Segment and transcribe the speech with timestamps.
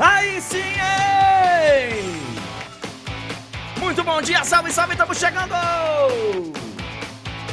[0.00, 2.22] Aí sim, hein?
[3.76, 5.54] Muito bom dia, salve, salve, estamos chegando!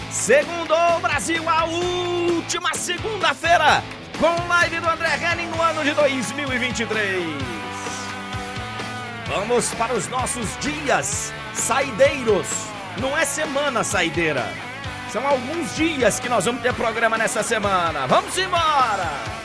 [0.10, 3.84] Segundo Brasil, a última segunda-feira,
[4.18, 7.26] com live do André Henning no ano de 2023.
[9.28, 12.48] Vamos para os nossos dias saideiros.
[13.02, 14.48] Não é semana saideira.
[15.12, 18.08] São alguns dias que nós vamos ter programa nessa semana.
[18.08, 19.37] Vamos embora!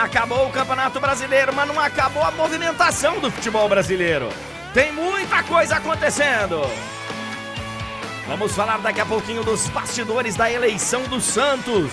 [0.00, 4.28] Acabou o Campeonato Brasileiro, mas não acabou a movimentação do futebol brasileiro.
[4.72, 6.62] Tem muita coisa acontecendo.
[8.26, 11.92] Vamos falar daqui a pouquinho dos bastidores da eleição do Santos.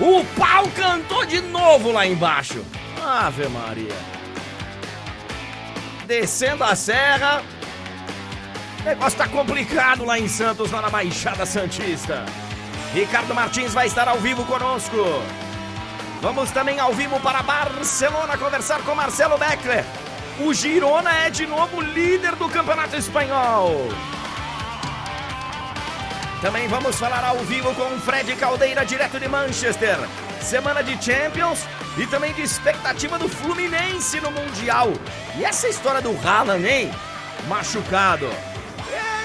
[0.00, 2.64] O pau cantou de novo lá embaixo.
[3.04, 3.94] Ave Maria.
[6.06, 7.42] Descendo a serra,
[8.80, 12.24] o negócio tá complicado lá em Santos, lá na Baixada Santista.
[12.94, 14.96] Ricardo Martins vai estar ao vivo conosco.
[16.24, 19.84] Vamos também ao vivo para Barcelona conversar com Marcelo Beckler.
[20.40, 23.90] O Girona é de novo líder do Campeonato Espanhol.
[26.40, 29.98] Também vamos falar ao vivo com Fred Caldeira, direto de Manchester.
[30.40, 31.60] Semana de Champions
[31.98, 34.94] e também de expectativa do Fluminense no Mundial.
[35.36, 36.90] E essa história do Haaland, hein?
[37.48, 38.30] Machucado.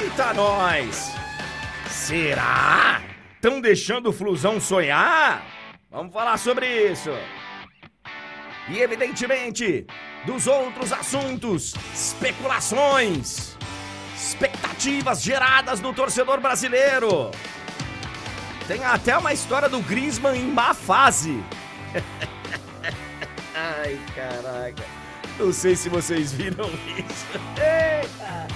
[0.01, 1.13] Eita, nós!
[1.89, 2.99] Será?
[3.35, 5.58] Estão deixando o Flusão sonhar?
[5.91, 7.09] Vamos falar sobre isso.
[8.69, 9.87] E evidentemente,
[10.25, 13.57] dos outros assuntos, especulações,
[14.15, 17.31] expectativas geradas no torcedor brasileiro.
[18.67, 21.43] Tem até uma história do Griezmann em má fase.
[23.55, 24.85] Ai, caraca.
[25.39, 27.25] Não sei se vocês viram isso.
[27.57, 28.47] Eita!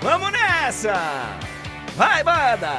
[0.00, 1.38] Vamos nessa!
[1.94, 2.78] Vai, banda!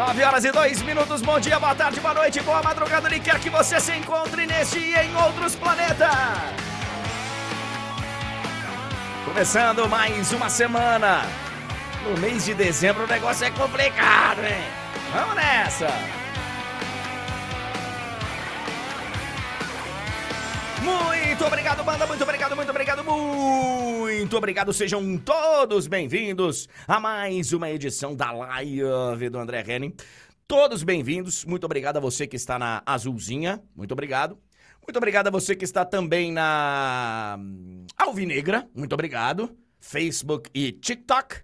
[0.00, 3.38] Nove horas e dois minutos, bom dia, boa tarde, boa noite, boa madrugada, onde quer
[3.38, 6.08] que você se encontre neste e em outros planetas.
[9.26, 11.20] Começando mais uma semana.
[12.02, 14.64] No mês de dezembro o negócio é complicado, hein?
[15.12, 16.19] Vamos nessa!
[20.82, 22.06] Muito obrigado, banda.
[22.06, 24.72] Muito obrigado, muito obrigado, muito obrigado.
[24.72, 29.94] Sejam todos bem-vindos a mais uma edição da Live do André Henning.
[30.48, 31.44] Todos bem-vindos.
[31.44, 33.62] Muito obrigado a você que está na azulzinha.
[33.76, 34.38] Muito obrigado.
[34.82, 37.38] Muito obrigado a você que está também na
[37.96, 38.68] Alvinegra.
[38.74, 39.56] Muito obrigado.
[39.78, 41.42] Facebook e TikTok.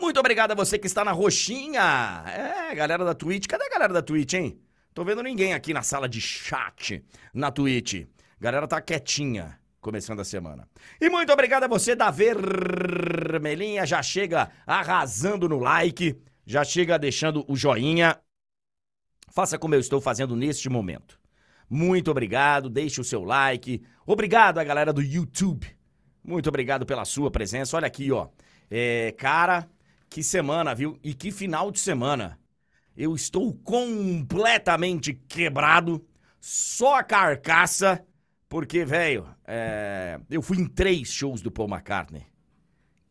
[0.00, 2.24] Muito obrigado a você que está na roxinha.
[2.26, 3.46] É, galera da Twitch.
[3.46, 4.60] Cadê a galera da Twitch, hein?
[4.94, 8.06] Tô vendo ninguém aqui na sala de chat na Twitch.
[8.40, 10.68] Galera tá quietinha começando a semana.
[11.00, 17.44] E muito obrigado a você da vermelhinha, já chega arrasando no like, já chega deixando
[17.48, 18.18] o joinha.
[19.30, 21.18] Faça como eu estou fazendo neste momento.
[21.68, 23.82] Muito obrigado, deixe o seu like.
[24.06, 25.66] Obrigado a galera do YouTube.
[26.24, 27.76] Muito obrigado pela sua presença.
[27.76, 28.28] Olha aqui, ó.
[28.70, 29.68] É, cara,
[30.08, 30.98] que semana, viu?
[31.02, 32.38] E que final de semana.
[32.96, 36.04] Eu estou completamente quebrado,
[36.40, 38.04] só a carcaça
[38.48, 40.20] porque, velho, é...
[40.30, 42.26] eu fui em três shows do Paul McCartney: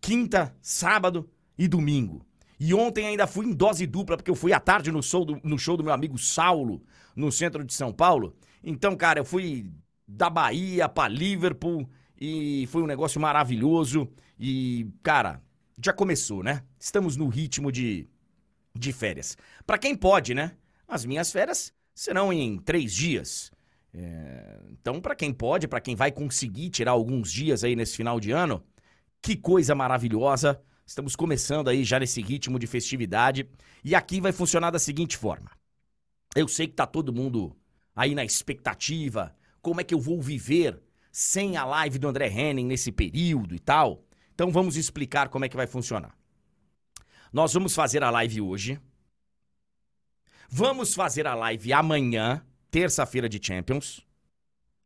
[0.02, 2.26] quinta, sábado e domingo.
[2.60, 5.40] E ontem ainda fui em dose dupla, porque eu fui à tarde no show do,
[5.44, 6.84] no show do meu amigo Saulo,
[7.16, 8.36] no centro de São Paulo.
[8.64, 9.72] Então, cara, eu fui
[10.08, 11.88] da Bahia para Liverpool
[12.20, 14.10] e foi um negócio maravilhoso.
[14.40, 15.42] E, cara,
[15.84, 16.64] já começou, né?
[16.80, 18.08] Estamos no ritmo de,
[18.74, 19.38] de férias.
[19.66, 20.54] Para quem pode, né?
[20.88, 23.52] As minhas férias serão em três dias.
[23.94, 28.20] É, então, para quem pode, para quem vai conseguir tirar alguns dias aí nesse final
[28.20, 28.64] de ano,
[29.22, 30.62] que coisa maravilhosa.
[30.86, 33.50] Estamos começando aí já nesse ritmo de festividade.
[33.84, 35.52] E aqui vai funcionar da seguinte forma.
[36.36, 37.56] Eu sei que tá todo mundo
[37.96, 39.36] aí na expectativa.
[39.62, 40.82] Como é que eu vou viver
[41.12, 44.06] sem a live do André Henning nesse período e tal?
[44.34, 46.16] Então vamos explicar como é que vai funcionar.
[47.34, 48.80] Nós vamos fazer a live hoje.
[50.50, 52.46] Vamos fazer a live amanhã
[52.78, 54.06] terça-feira de Champions.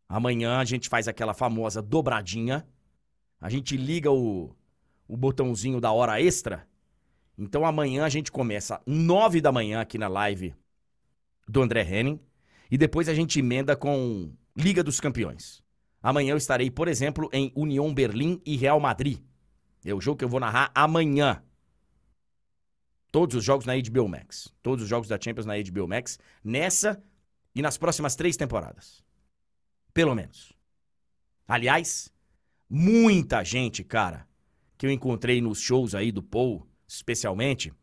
[0.07, 2.65] Amanhã a gente faz aquela famosa dobradinha.
[3.37, 4.55] A gente liga o,
[5.09, 6.65] o botãozinho da hora extra.
[7.37, 10.55] Então amanhã a gente começa nove da manhã aqui na live
[11.45, 12.17] do André Henning.
[12.69, 15.61] E depois a gente emenda com Liga dos Campeões.
[16.01, 19.19] Amanhã eu estarei, por exemplo, em União Berlim e Real Madrid.
[19.83, 21.43] É o jogo que eu vou narrar amanhã.
[23.11, 24.47] Todos os jogos na HBO Max.
[24.63, 26.17] Todos os jogos da Champions na HBO Max.
[26.41, 27.03] Nessa
[27.53, 29.03] e nas próximas três temporadas.
[29.93, 30.53] Pelo menos.
[31.47, 32.11] Aliás,
[32.69, 34.27] muita gente, cara,
[34.77, 37.73] que eu encontrei nos shows aí do Paul, especialmente,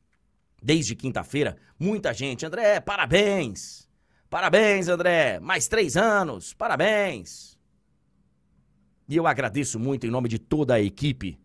[0.62, 2.46] desde quinta-feira, muita gente.
[2.46, 3.88] André, parabéns!
[4.30, 5.38] Parabéns, André!
[5.40, 6.54] Mais três anos!
[6.54, 7.58] Parabéns!
[9.08, 11.38] E eu agradeço muito em nome de toda a equipe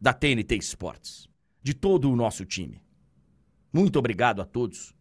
[0.00, 1.28] da TNT Esportes,
[1.62, 2.82] de todo o nosso time.
[3.72, 4.94] Muito obrigado a todos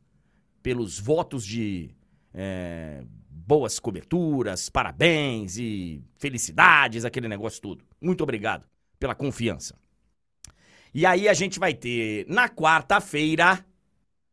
[0.63, 1.93] pelos votos de
[2.33, 7.83] é, boas coberturas, parabéns e felicidades, aquele negócio todo.
[7.99, 8.65] Muito obrigado
[8.99, 9.75] pela confiança.
[10.93, 13.65] E aí a gente vai ter na quarta-feira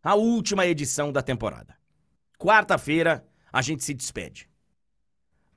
[0.03, 1.77] a última edição da temporada.
[2.39, 4.49] Quarta-feira a gente se despede.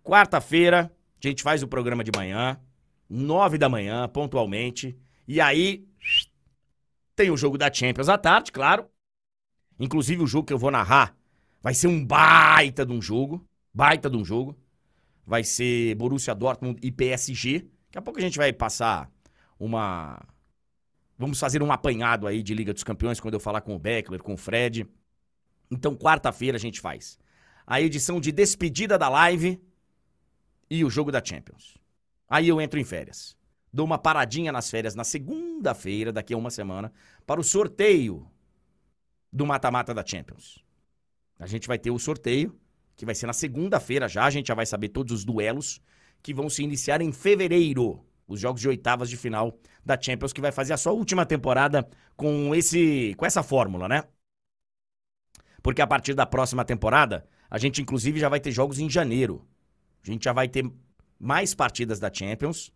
[0.03, 0.91] Quarta-feira
[1.23, 2.59] a gente faz o programa de manhã,
[3.09, 4.97] nove da manhã, pontualmente.
[5.27, 5.87] E aí
[7.15, 8.89] tem o jogo da Champions à tarde, claro.
[9.79, 11.15] Inclusive o jogo que eu vou narrar
[11.61, 14.57] vai ser um baita de um jogo, baita de um jogo.
[15.25, 17.59] Vai ser Borussia Dortmund e PSG.
[17.59, 19.09] Daqui a pouco a gente vai passar
[19.59, 20.19] uma
[21.21, 24.23] Vamos fazer um apanhado aí de Liga dos Campeões quando eu falar com o Beckler,
[24.23, 24.87] com o Fred.
[25.69, 27.19] Então, quarta-feira a gente faz
[27.67, 29.61] a edição de despedida da live
[30.67, 31.77] e o jogo da Champions.
[32.27, 33.37] Aí eu entro em férias.
[33.71, 36.91] Dou uma paradinha nas férias na segunda-feira, daqui a uma semana,
[37.23, 38.27] para o sorteio
[39.31, 40.57] do mata-mata da Champions.
[41.41, 42.55] A gente vai ter o sorteio,
[42.95, 44.25] que vai ser na segunda-feira já.
[44.25, 45.81] A gente já vai saber todos os duelos
[46.21, 50.39] que vão se iniciar em fevereiro os jogos de oitavas de final da Champions, que
[50.39, 54.03] vai fazer a sua última temporada com esse com essa fórmula, né?
[55.63, 59.45] Porque a partir da próxima temporada, a gente inclusive já vai ter jogos em janeiro.
[60.03, 60.71] A gente já vai ter
[61.19, 62.71] mais partidas da Champions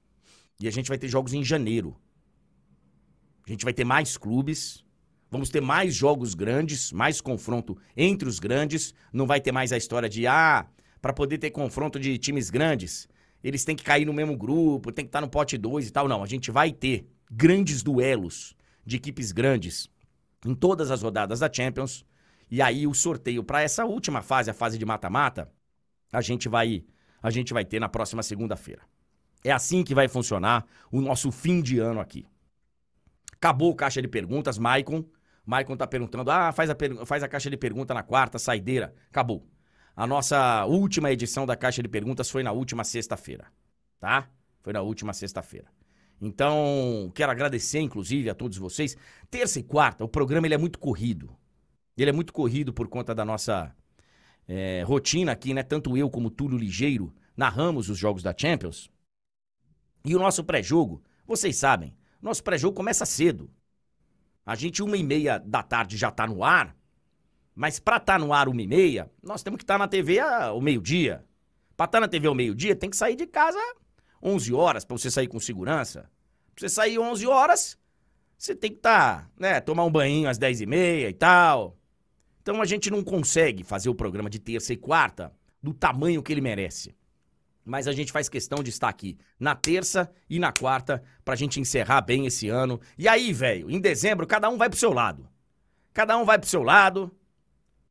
[0.59, 1.95] e a gente vai ter jogos em janeiro.
[3.47, 4.84] A gente vai ter mais clubes,
[5.29, 9.77] vamos ter mais jogos grandes, mais confronto entre os grandes, não vai ter mais a
[9.77, 10.67] história de ah,
[11.01, 13.07] para poder ter confronto de times grandes,
[13.43, 16.07] eles têm que cair no mesmo grupo, tem que estar no pote 2 e tal.
[16.07, 19.87] Não, a gente vai ter grandes duelos de equipes grandes
[20.43, 22.03] em todas as rodadas da Champions.
[22.49, 25.51] E aí o sorteio para essa última fase, a fase de mata-mata,
[26.11, 26.83] a gente vai
[27.21, 28.81] a gente vai ter na próxima segunda-feira.
[29.43, 32.25] É assim que vai funcionar o nosso fim de ano aqui.
[33.33, 35.05] Acabou o caixa de perguntas, Maicon.
[35.45, 36.75] Maicon tá perguntando: "Ah, faz a
[37.05, 38.93] faz a caixa de pergunta na quarta, saideira".
[39.09, 39.47] Acabou.
[39.95, 43.45] A nossa última edição da Caixa de Perguntas foi na última sexta-feira,
[43.97, 44.29] tá?
[44.61, 45.67] Foi na última sexta-feira.
[46.19, 48.97] Então, quero agradecer, inclusive, a todos vocês.
[49.31, 51.33] Terça e quarta, o programa ele é muito corrido.
[51.97, 53.73] Ele é muito corrido por conta da nossa
[54.47, 55.63] é, rotina aqui, né?
[55.63, 58.89] Tanto eu como Túlio Ligeiro narramos os jogos da Champions.
[60.03, 63.49] E o nosso pré-jogo, vocês sabem, nosso pré-jogo começa cedo.
[64.45, 66.75] A gente, uma e meia da tarde, já tá no ar.
[67.55, 69.87] Mas para estar tá no ar uma e meia, nós temos que estar tá na
[69.87, 71.25] TV ao meio-dia.
[71.75, 73.59] Para estar tá na TV ao meio-dia, tem que sair de casa
[74.21, 76.09] 11 horas para você sair com segurança.
[76.53, 77.77] Pra você sair 11 horas,
[78.37, 81.77] você tem que estar, tá, né, tomar um banho às 10 e meia e tal.
[82.41, 86.31] Então a gente não consegue fazer o programa de terça e quarta do tamanho que
[86.31, 86.95] ele merece.
[87.65, 91.59] Mas a gente faz questão de estar aqui na terça e na quarta pra gente
[91.59, 92.79] encerrar bem esse ano.
[92.97, 95.27] E aí, velho, em dezembro cada um vai pro seu lado.
[95.91, 97.11] Cada um vai pro seu lado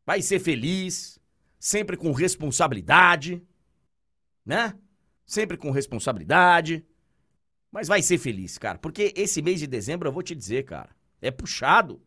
[0.05, 1.19] vai ser feliz,
[1.59, 3.43] sempre com responsabilidade,
[4.45, 4.75] né?
[5.25, 6.85] Sempre com responsabilidade.
[7.71, 8.79] Mas vai ser feliz, cara.
[8.79, 12.03] Porque esse mês de dezembro, eu vou te dizer, cara, é puxado.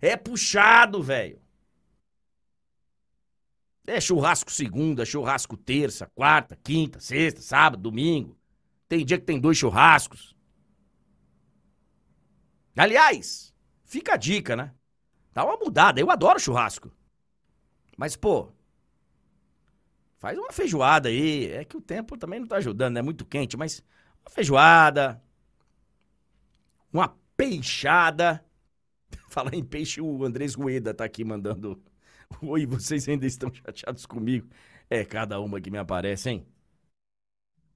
[0.00, 1.40] É puxado, velho.
[3.86, 8.36] É churrasco segunda, churrasco terça, quarta, quinta, sexta, sábado, domingo.
[8.88, 10.34] Tem dia que tem dois churrascos.
[12.76, 14.74] Aliás, fica a dica, né?
[15.32, 16.00] Dá uma mudada.
[16.00, 16.90] Eu adoro churrasco.
[17.96, 18.50] Mas, pô,
[20.18, 21.50] faz uma feijoada aí.
[21.52, 23.02] É que o tempo também não tá ajudando, é né?
[23.02, 23.82] muito quente, mas
[24.24, 25.22] uma feijoada,
[26.92, 28.44] uma peixada.
[29.28, 31.82] Falar em peixe, o Andrés Rueda tá aqui mandando.
[32.42, 34.48] Oi, vocês ainda estão chateados comigo?
[34.88, 36.46] É cada uma que me aparece, hein?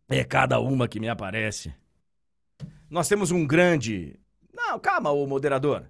[0.08, 1.74] É cada uma que me aparece.
[2.88, 4.18] Nós temos um grande.
[4.52, 5.88] Não, calma, ô moderador.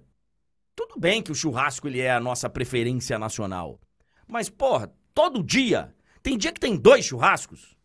[0.75, 3.79] Tudo bem que o churrasco ele é a nossa preferência nacional.
[4.27, 5.95] Mas, porra, todo dia.
[6.21, 7.77] Tem dia que tem dois churrascos.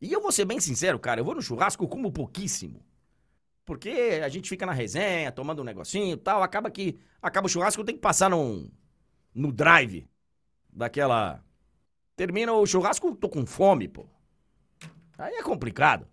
[0.00, 2.82] E eu vou ser bem sincero, cara, eu vou no churrasco, como pouquíssimo.
[3.66, 7.50] Porque a gente fica na resenha, tomando um negocinho e tal, acaba que acaba o
[7.50, 8.70] churrasco, eu tenho que passar num,
[9.34, 10.08] no drive
[10.72, 11.42] daquela
[12.16, 14.06] termina o churrasco, tô com fome, pô.
[15.18, 16.06] Aí é complicado.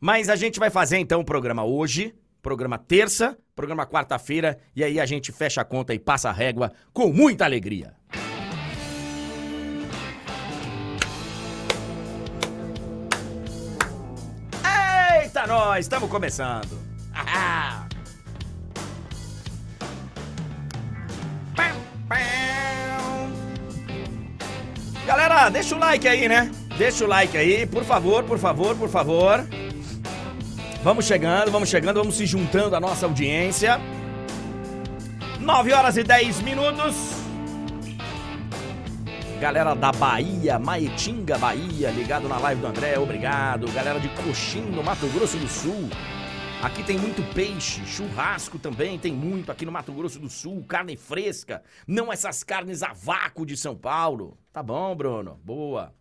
[0.00, 2.14] Mas a gente vai fazer então o programa hoje
[2.46, 6.72] programa terça, programa quarta-feira, e aí a gente fecha a conta e passa a régua
[6.92, 7.92] com muita alegria.
[15.20, 16.78] Eita, nós, estamos começando.
[25.36, 26.50] galera, deixa o like aí, né?
[26.78, 29.46] Deixa o like aí, por favor, por favor, por favor.
[30.82, 33.78] Vamos chegando, vamos chegando, vamos se juntando à nossa audiência.
[35.38, 36.94] 9 horas e 10 minutos.
[39.38, 43.70] Galera da Bahia, Maetinga, Bahia, ligado na live do André, obrigado.
[43.72, 45.90] Galera de Coxim, no Mato Grosso do Sul.
[46.62, 50.96] Aqui tem muito peixe, churrasco também tem muito aqui no Mato Grosso do Sul, carne
[50.96, 54.38] fresca, não essas carnes a vácuo de São Paulo.
[54.56, 55.94] Tá bom, Bruno, boa.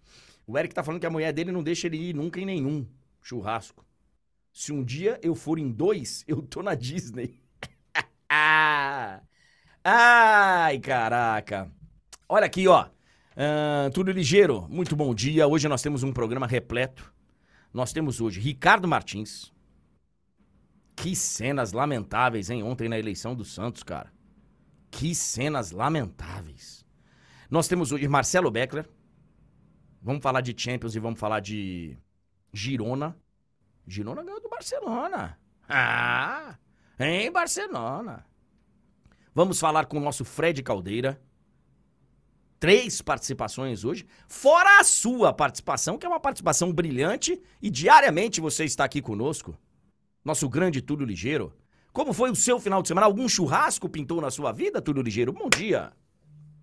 [0.47, 2.87] O Eric tá falando que a mulher dele não deixa ele ir nunca em nenhum
[3.21, 3.85] churrasco.
[4.53, 7.43] Se um dia eu for em dois, eu tô na Disney.
[9.83, 11.69] Ai, caraca.
[12.29, 12.85] Olha aqui, ó.
[12.85, 15.45] Uh, tudo ligeiro, muito bom dia.
[15.45, 17.13] Hoje nós temos um programa repleto.
[17.73, 19.51] Nós temos hoje Ricardo Martins,
[20.95, 22.63] que cenas lamentáveis, hein?
[22.63, 24.13] Ontem na eleição do Santos, cara.
[24.89, 26.74] Que cenas lamentáveis.
[27.49, 28.87] Nós temos hoje Marcelo Beckler.
[30.01, 31.97] Vamos falar de Champions e vamos falar de
[32.53, 33.17] Girona.
[33.87, 35.37] Girona ganhou do Barcelona.
[35.67, 36.57] Ah,
[36.99, 38.25] em Barcelona.
[39.33, 41.21] Vamos falar com o nosso Fred Caldeira.
[42.59, 48.63] Três participações hoje, fora a sua participação, que é uma participação brilhante, e diariamente você
[48.63, 49.57] está aqui conosco
[50.23, 51.53] nosso grande Túlio Ligeiro.
[51.93, 53.05] Como foi o seu final de semana?
[53.05, 55.31] Algum churrasco pintou na sua vida, Túlio Ligeiro?
[55.31, 55.93] Bom dia.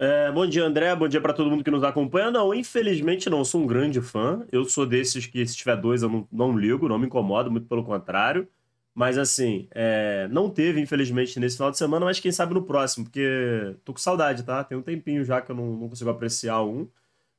[0.04, 0.92] É, bom dia, André.
[0.97, 2.28] Bom dia para todo mundo que nos acompanha.
[2.28, 3.44] Não, infelizmente não.
[3.44, 4.44] Sou um grande fã.
[4.50, 7.68] Eu sou desses que, se tiver dois, eu não, não ligo, não me incomodo, muito
[7.68, 8.49] pelo contrário.
[8.92, 13.04] Mas, assim, é, não teve, infelizmente, nesse final de semana, mas quem sabe no próximo,
[13.04, 14.64] porque tô com saudade, tá?
[14.64, 16.88] Tem um tempinho já que eu não, não consigo apreciar um.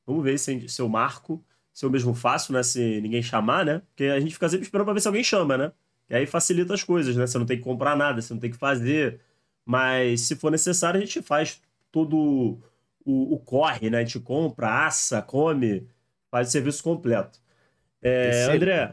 [0.06, 2.62] Vamos ver se, se eu marco, se eu mesmo faço, né?
[2.62, 3.82] Se ninguém chamar, né?
[3.90, 5.72] Porque a gente fica sempre esperando pra ver se alguém chama, né?
[6.08, 7.26] E aí facilita as coisas, né?
[7.26, 9.20] Você não tem que comprar nada, você não tem que fazer.
[9.66, 11.60] Mas se for necessário, a gente faz
[11.94, 12.58] todo
[13.04, 13.98] o, o corre, né?
[13.98, 15.86] A gente compra, assa, come,
[16.28, 17.38] faz o serviço completo.
[18.02, 18.92] É, André,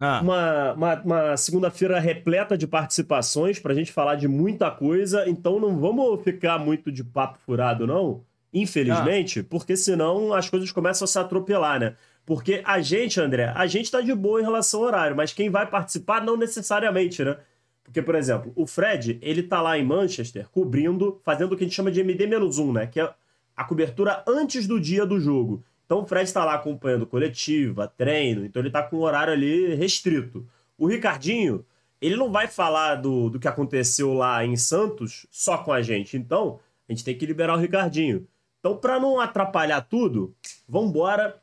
[0.00, 0.20] ah.
[0.20, 5.60] uma, uma, uma segunda-feira repleta de participações para a gente falar de muita coisa, então
[5.60, 8.24] não vamos ficar muito de papo furado, não.
[8.52, 9.46] Infelizmente, ah.
[9.48, 11.94] porque senão as coisas começam a se atropelar, né?
[12.26, 15.50] Porque a gente, André, a gente tá de boa em relação ao horário, mas quem
[15.50, 17.36] vai participar não necessariamente, né?
[17.84, 21.66] Porque, por exemplo, o Fred, ele tá lá em Manchester cobrindo, fazendo o que a
[21.66, 22.86] gente chama de MD-1, né?
[22.86, 23.14] Que é
[23.56, 25.62] a cobertura antes do dia do jogo.
[25.86, 29.74] Então o Fred está lá acompanhando coletiva, treino, então ele tá com o horário ali
[29.74, 30.46] restrito.
[30.78, 31.64] O Ricardinho,
[32.00, 36.16] ele não vai falar do, do que aconteceu lá em Santos só com a gente.
[36.16, 38.26] Então, a gente tem que liberar o Ricardinho.
[38.58, 40.34] Então, para não atrapalhar tudo,
[40.68, 41.40] vamos embora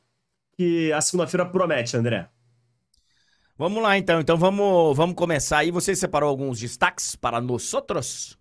[0.58, 2.28] que a segunda-feira promete, André?
[3.62, 5.70] Vamos lá então, então vamos, vamos começar aí.
[5.70, 8.36] Você separou alguns destaques para nós outros?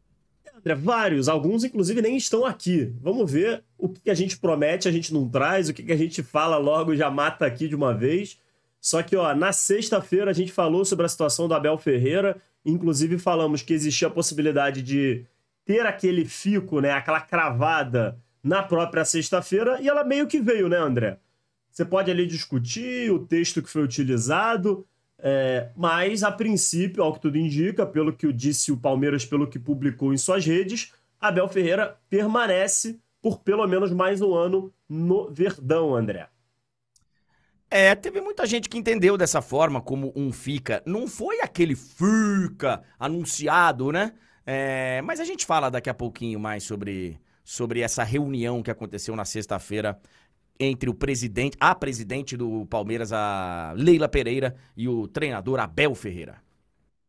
[0.57, 2.91] André, vários, alguns inclusive nem estão aqui.
[3.03, 6.23] Vamos ver o que a gente promete, a gente não traz, o que a gente
[6.23, 8.39] fala logo já mata aqui de uma vez.
[8.81, 13.19] Só que, ó, na sexta-feira a gente falou sobre a situação do Abel Ferreira, inclusive
[13.19, 15.27] falamos que existia a possibilidade de
[15.67, 20.79] ter aquele fico, né, aquela cravada na própria sexta-feira, e ela meio que veio, né,
[20.79, 21.19] André?
[21.71, 24.87] Você pode ali discutir o texto que foi utilizado,
[25.23, 29.59] é, mas a princípio, ao que tudo indica, pelo que disse o Palmeiras, pelo que
[29.59, 35.95] publicou em suas redes, Abel Ferreira permanece por pelo menos mais um ano no Verdão,
[35.95, 36.29] André.
[37.71, 40.83] É, teve muita gente que entendeu dessa forma como um fica.
[40.85, 44.13] Não foi aquele fica anunciado, né?
[44.45, 49.15] É, mas a gente fala daqui a pouquinho mais sobre, sobre essa reunião que aconteceu
[49.15, 50.01] na sexta-feira
[50.61, 56.37] entre o presidente, a presidente do Palmeiras, a Leila Pereira, e o treinador Abel Ferreira.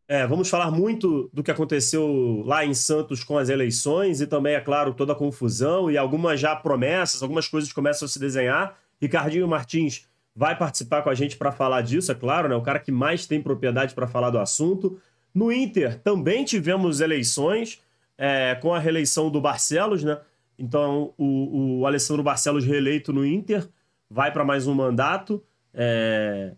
[0.08, 4.56] É, vamos falar muito do que aconteceu lá em Santos com as eleições e também,
[4.56, 8.78] é claro, toda a confusão e algumas já promessas, algumas coisas começam a se desenhar.
[9.00, 10.06] Ricardinho Martins
[10.36, 12.56] vai participar com a gente para falar disso, é claro, né?
[12.56, 15.00] O cara que mais tem propriedade para falar do assunto.
[15.34, 17.82] No Inter também tivemos eleições,
[18.18, 20.20] é, com a reeleição do Barcelos, né?
[20.62, 23.68] Então, o, o Alessandro Barcelos, reeleito no Inter,
[24.08, 25.44] vai para mais um mandato.
[25.74, 26.56] É...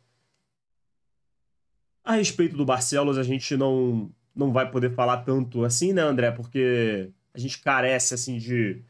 [2.04, 6.32] A respeito do Barcelos, a gente não, não vai poder falar tanto assim, né, André?
[6.32, 8.84] Porque a gente carece, assim, de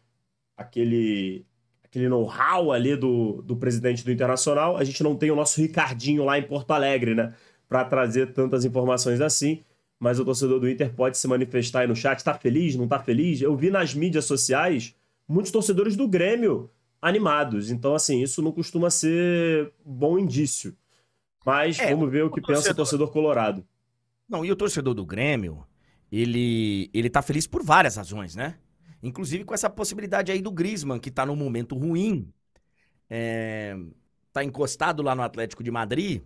[0.57, 1.45] aquele
[1.83, 4.77] aquele know-how ali do, do presidente do Internacional.
[4.77, 7.35] A gente não tem o nosso Ricardinho lá em Porto Alegre, né?
[7.69, 9.61] Para trazer tantas informações assim.
[9.99, 12.23] Mas o torcedor do Inter pode se manifestar aí no chat.
[12.23, 12.75] Tá feliz?
[12.75, 13.41] Não tá feliz?
[13.41, 14.95] Eu vi nas mídias sociais
[15.27, 16.69] muitos torcedores do Grêmio
[17.01, 17.69] animados.
[17.69, 20.75] Então, assim, isso não costuma ser bom indício.
[21.45, 22.73] Mas é, vamos ver o que o pensa torcedor...
[22.73, 23.67] o torcedor colorado.
[24.27, 25.67] Não, e o torcedor do Grêmio,
[26.11, 28.57] ele, ele tá feliz por várias razões, né?
[29.01, 32.31] Inclusive com essa possibilidade aí do Griezmann, que tá num momento ruim.
[33.09, 33.75] é,
[34.31, 36.23] tá encostado lá no Atlético de Madrid.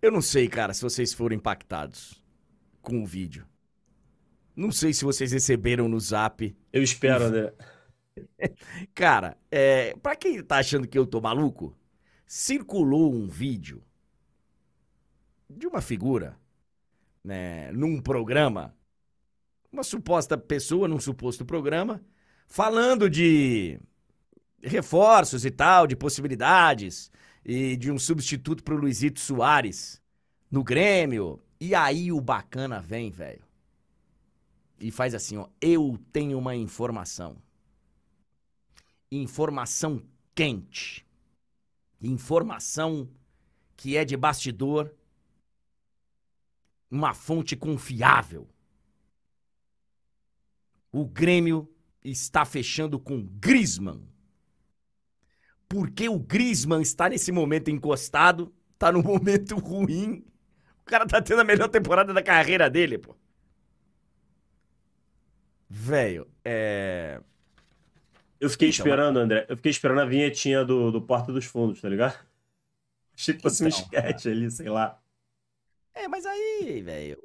[0.00, 2.24] Eu não sei, cara, se vocês foram impactados
[2.80, 3.46] com o vídeo.
[4.54, 6.56] Não sei se vocês receberam no zap.
[6.72, 7.54] Eu espero, André.
[8.94, 11.76] Cara, é, pra quem tá achando que eu tô maluco,
[12.26, 13.82] circulou um vídeo
[15.48, 16.36] de uma figura,
[17.22, 18.74] né, num programa,
[19.70, 22.02] uma suposta pessoa num suposto programa,
[22.46, 23.78] falando de
[24.62, 27.10] reforços e tal, de possibilidades
[27.44, 30.00] e de um substituto pro Luizito Soares
[30.50, 31.42] no Grêmio.
[31.60, 33.42] E aí o bacana vem, velho.
[34.82, 37.40] E faz assim, ó, eu tenho uma informação.
[39.12, 40.02] Informação
[40.34, 41.06] quente.
[42.00, 43.08] Informação
[43.76, 44.92] que é de bastidor,
[46.90, 48.48] uma fonte confiável.
[50.90, 51.72] O Grêmio
[52.02, 54.04] está fechando com Griezmann.
[55.68, 60.24] Porque o Griezmann está nesse momento encostado, está num momento ruim.
[60.80, 63.21] O cara tá tendo a melhor temporada da carreira dele, pô.
[65.74, 67.18] Velho, é.
[68.38, 69.46] Eu fiquei Então, esperando, André.
[69.48, 72.18] Eu fiquei esperando a vinhetinha do, do Porta dos Fundos, tá ligado?
[73.16, 75.00] Achei que fosse um Então, sketch ali, sei lá.
[75.94, 77.18] É, mas aí, velho,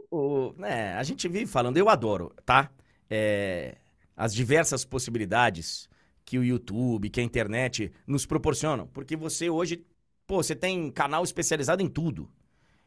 [0.58, 2.70] né, a gente vive falando, eu adoro, tá?
[3.10, 3.78] É,
[4.16, 5.90] as diversas possibilidades
[6.26, 8.86] que o YouTube, que a internet nos proporcionam.
[8.88, 9.86] Porque você hoje,
[10.26, 12.30] pô, você tem canal especializado em tudo.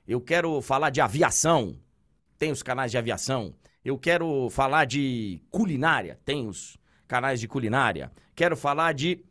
[0.07, 1.79] Eu quero falar de aviação,
[2.39, 3.55] tem os canais de aviação.
[3.85, 6.77] Eu quero falar de culinária, tem os
[7.09, 8.13] canais de culinária.
[8.35, 9.25] Quero falar de,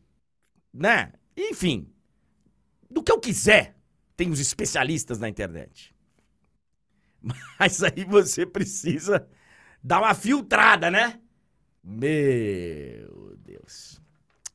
[0.74, 1.88] né, enfim,
[2.90, 3.76] do que eu quiser,
[4.18, 5.96] tem os especialistas na internet.
[7.60, 9.28] Mas aí você precisa
[9.84, 11.20] dar uma filtrada, né?
[11.84, 14.02] Meu Deus.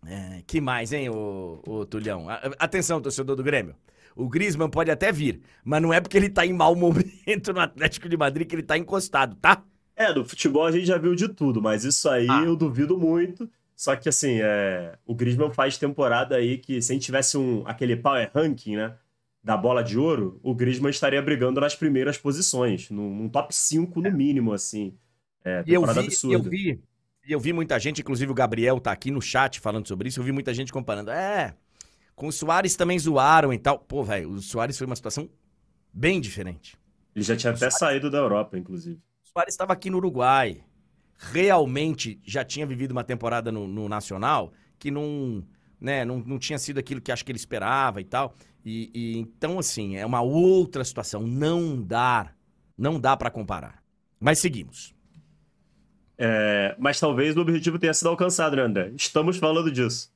[0.07, 2.27] É, que mais, hein, ô, ô Tulhão?
[2.59, 3.75] Atenção, torcedor do Grêmio.
[4.15, 7.61] O Griezmann pode até vir, mas não é porque ele tá em mau momento no
[7.61, 9.65] Atlético de Madrid que ele tá encostado, tá?
[9.97, 12.43] É, do futebol a gente já viu de tudo, mas isso aí Ah.
[12.45, 13.49] eu duvido muito.
[13.77, 14.97] Só que, assim, é...
[15.05, 18.95] o Griezmann faz temporada aí que, se a gente tivesse um, aquele power ranking, né,
[19.43, 24.11] da bola de ouro, o Griezmann estaria brigando nas primeiras posições, num, top 5 no
[24.13, 24.95] mínimo, assim.
[25.45, 26.37] É, E eu temporada vi, absurda.
[26.37, 26.81] eu vi,
[27.27, 30.21] e eu vi muita gente, inclusive o Gabriel tá aqui no chat falando sobre isso,
[30.21, 31.11] eu vi muita gente comparando.
[31.11, 31.55] É,
[32.15, 33.79] com o Soares também zoaram e tal.
[33.79, 35.29] Pô, velho, o Soares foi uma situação
[35.93, 36.77] bem diferente.
[37.15, 39.01] Ele já tinha até saído da Europa, inclusive.
[39.37, 40.63] Soares estava aqui no Uruguai.
[41.19, 45.45] Realmente já tinha vivido uma temporada no, no Nacional que não,
[45.81, 48.33] né, não, não tinha sido aquilo que acho que ele esperava e tal.
[48.65, 51.27] E, e então, assim, é uma outra situação.
[51.27, 52.33] Não dá,
[52.79, 53.83] não dá pra comparar.
[54.21, 54.95] Mas seguimos.
[56.17, 58.93] É, mas talvez o objetivo tenha sido alcançado, né, André?
[58.97, 60.13] Estamos falando disso.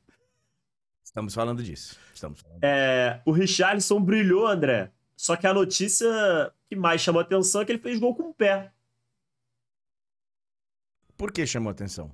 [1.02, 1.98] Estamos falando disso.
[2.14, 2.61] Estamos falando.
[2.62, 4.92] É, o Richarlison brilhou, André.
[5.16, 6.07] Só que a notícia
[6.68, 8.70] que mais chamou atenção é que ele fez gol com o pé.
[11.18, 12.11] Por que chamou atenção?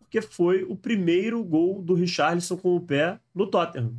[0.00, 3.94] Porque foi o primeiro gol do Richarlison com o pé no Tottenham.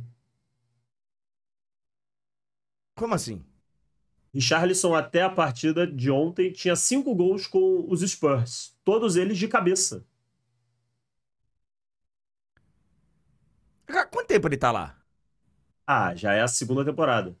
[2.94, 3.44] Como assim?
[4.34, 8.76] Richarlison, até a partida de ontem, tinha cinco gols com os Spurs.
[8.84, 10.04] Todos eles de cabeça.
[13.88, 14.96] Há Quanto tempo ele tá lá?
[15.86, 17.36] Ah, já é a segunda temporada.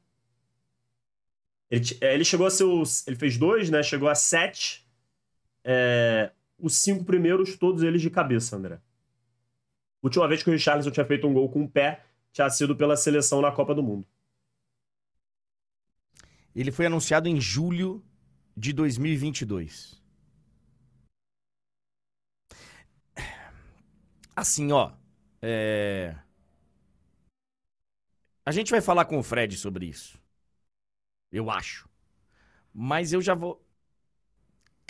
[1.70, 3.82] Ele, é, ele chegou a ser o, Ele fez dois, né?
[3.82, 4.86] Chegou a sete.
[5.64, 8.80] É, os cinco primeiros, todos eles de cabeça, André.
[10.02, 12.96] Última vez que o Richarlison tinha feito um gol com o pé tinha sido pela
[12.96, 14.06] seleção na Copa do Mundo.
[16.54, 18.04] Ele foi anunciado em julho
[18.56, 20.00] de 2022.
[24.34, 24.92] Assim, ó.
[25.42, 26.16] é,
[28.44, 30.18] A gente vai falar com o Fred sobre isso.
[31.30, 31.88] Eu acho.
[32.72, 33.64] Mas eu já vou.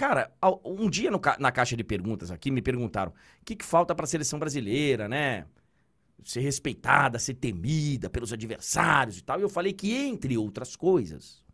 [0.01, 0.35] Cara,
[0.65, 4.07] um dia no na caixa de perguntas aqui me perguntaram o que, que falta pra
[4.07, 5.45] seleção brasileira, né?
[6.25, 9.39] Ser respeitada, ser temida pelos adversários e tal.
[9.39, 11.45] E eu falei que, entre outras coisas,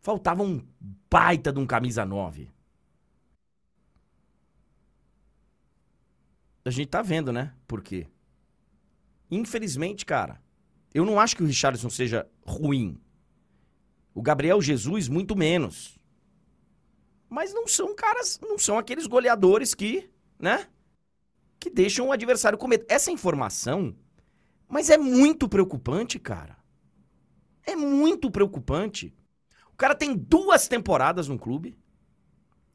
[0.00, 0.66] faltava um
[1.08, 2.50] baita de um camisa 9.
[6.64, 7.54] A gente tá vendo, né?
[7.68, 8.08] Por quê?
[9.30, 10.42] Infelizmente, cara,
[10.92, 13.00] eu não acho que o Richardson seja ruim.
[14.12, 15.99] O Gabriel Jesus, muito menos.
[17.30, 20.68] Mas não são caras, não são aqueles goleadores que, né?
[21.60, 22.84] Que deixam o adversário com medo.
[22.88, 23.96] Essa informação,
[24.66, 26.58] mas é muito preocupante, cara.
[27.62, 29.14] É muito preocupante.
[29.72, 31.78] O cara tem duas temporadas no clube.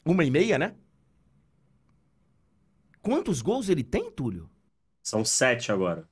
[0.05, 0.75] Uma e meia, né?
[3.01, 4.49] Quantos gols ele tem, Túlio?
[5.03, 6.09] São sete agora.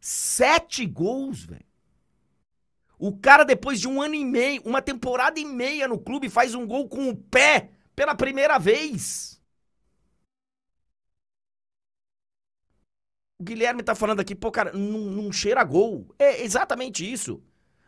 [0.00, 1.69] Sete gols, velho.
[3.00, 6.54] O cara, depois de um ano e meio, uma temporada e meia no clube, faz
[6.54, 9.40] um gol com o pé pela primeira vez.
[13.38, 16.14] O Guilherme tá falando aqui, pô, cara, não, não cheira gol.
[16.18, 17.42] É exatamente isso.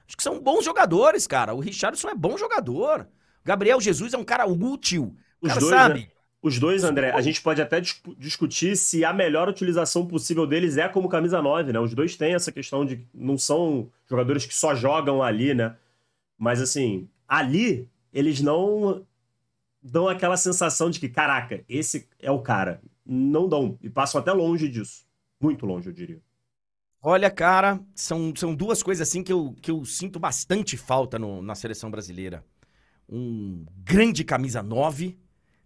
[0.07, 1.55] Acho que são bons jogadores, cara.
[1.55, 3.07] O Richardson é bom jogador.
[3.45, 5.15] Gabriel Jesus é um cara útil.
[5.41, 6.01] O Os cara dois, sabe.
[6.01, 6.09] né?
[6.43, 10.77] Os dois, André, a gente pode até dis- discutir se a melhor utilização possível deles
[10.77, 11.79] é como camisa 9, né?
[11.79, 15.77] Os dois têm essa questão de não são jogadores que só jogam ali, né?
[16.39, 19.07] Mas assim, ali eles não
[19.83, 22.81] dão aquela sensação de que, caraca, esse é o cara.
[23.07, 23.79] Não dão.
[23.83, 25.05] E passam até longe disso.
[25.41, 26.21] Muito longe, eu diria.
[27.03, 31.43] Olha, cara, são, são duas coisas assim que eu, que eu sinto bastante falta no-
[31.43, 32.45] na seleção brasileira.
[33.09, 35.19] Um grande camisa 9,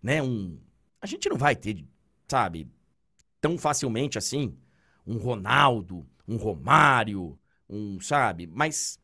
[0.02, 0.22] né?
[0.22, 0.58] Um.
[1.06, 1.84] A gente não vai ter,
[2.26, 2.68] sabe,
[3.40, 4.56] tão facilmente assim,
[5.06, 7.38] um Ronaldo, um Romário,
[7.70, 8.48] um, sabe?
[8.48, 8.98] Mas,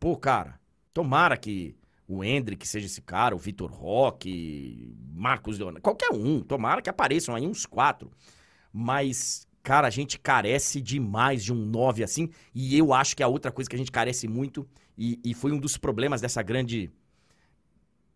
[0.00, 0.58] pô, cara,
[0.92, 1.76] tomara que
[2.08, 7.36] o Hendrick seja esse cara, o Vitor Roque, Marcos Leonardo, qualquer um, tomara que apareçam
[7.36, 8.10] aí uns quatro.
[8.72, 12.28] Mas, cara, a gente carece demais de um 9 assim.
[12.52, 15.52] E eu acho que a outra coisa que a gente carece muito, e, e foi
[15.52, 16.90] um dos problemas dessa grande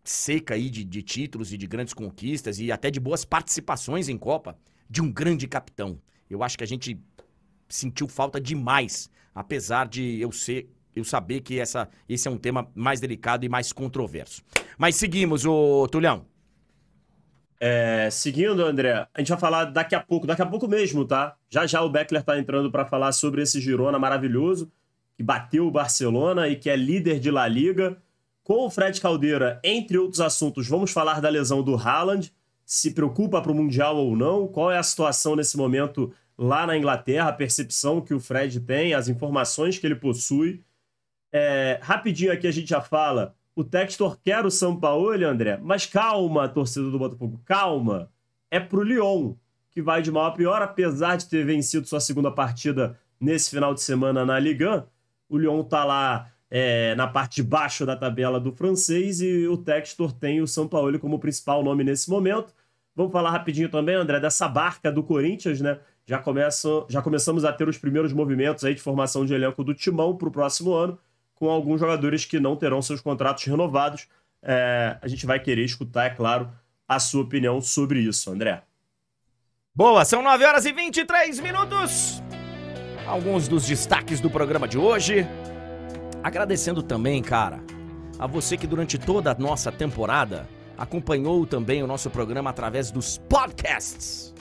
[0.09, 4.17] seca aí de, de títulos e de grandes conquistas e até de boas participações em
[4.17, 4.57] Copa,
[4.89, 5.99] de um grande capitão.
[6.27, 6.99] Eu acho que a gente
[7.67, 10.67] sentiu falta demais, apesar de eu ser.
[10.95, 14.41] Eu saber que essa, esse é um tema mais delicado e mais controverso.
[14.77, 16.25] Mas seguimos, ô Tulhão.
[17.59, 21.35] É, seguindo, André, a gente vai falar daqui a pouco, daqui a pouco mesmo, tá?
[21.49, 24.71] Já já o Beckler tá entrando para falar sobre esse Girona maravilhoso,
[25.15, 27.95] que bateu o Barcelona e que é líder de La Liga.
[28.43, 32.33] Com o Fred Caldeira, entre outros assuntos, vamos falar da lesão do Haaland,
[32.65, 36.77] se preocupa para o Mundial ou não, qual é a situação nesse momento lá na
[36.77, 40.63] Inglaterra, a percepção que o Fred tem, as informações que ele possui.
[41.31, 45.85] É, rapidinho aqui a gente já fala o Textor quer o São Paulo, André, mas
[45.85, 48.09] calma, torcida do Botafogo, calma.
[48.49, 49.35] É pro Lyon,
[49.69, 53.73] que vai de mal a pior, apesar de ter vencido sua segunda partida nesse final
[53.73, 54.83] de semana na Ligue 1.
[55.27, 59.57] O Lyon tá lá é, na parte de baixo da tabela do francês e o
[59.57, 62.53] Textor tem o São Paulo como principal nome nesse momento.
[62.95, 65.79] Vamos falar rapidinho também, André, dessa barca do Corinthians, né?
[66.05, 69.73] Já, começam, já começamos a ter os primeiros movimentos aí de formação de elenco do
[69.73, 70.97] Timão para o próximo ano
[71.39, 74.07] com alguns jogadores que não terão seus contratos renovados.
[74.43, 76.51] É, a gente vai querer escutar, é claro,
[76.87, 78.61] a sua opinião sobre isso, André.
[79.73, 82.21] Boa, são 9 horas e 23 minutos.
[83.07, 85.25] Alguns dos destaques do programa de hoje.
[86.21, 87.63] Agradecendo também, cara,
[88.19, 93.17] a você que durante toda a nossa temporada acompanhou também o nosso programa através dos
[93.17, 94.33] podcasts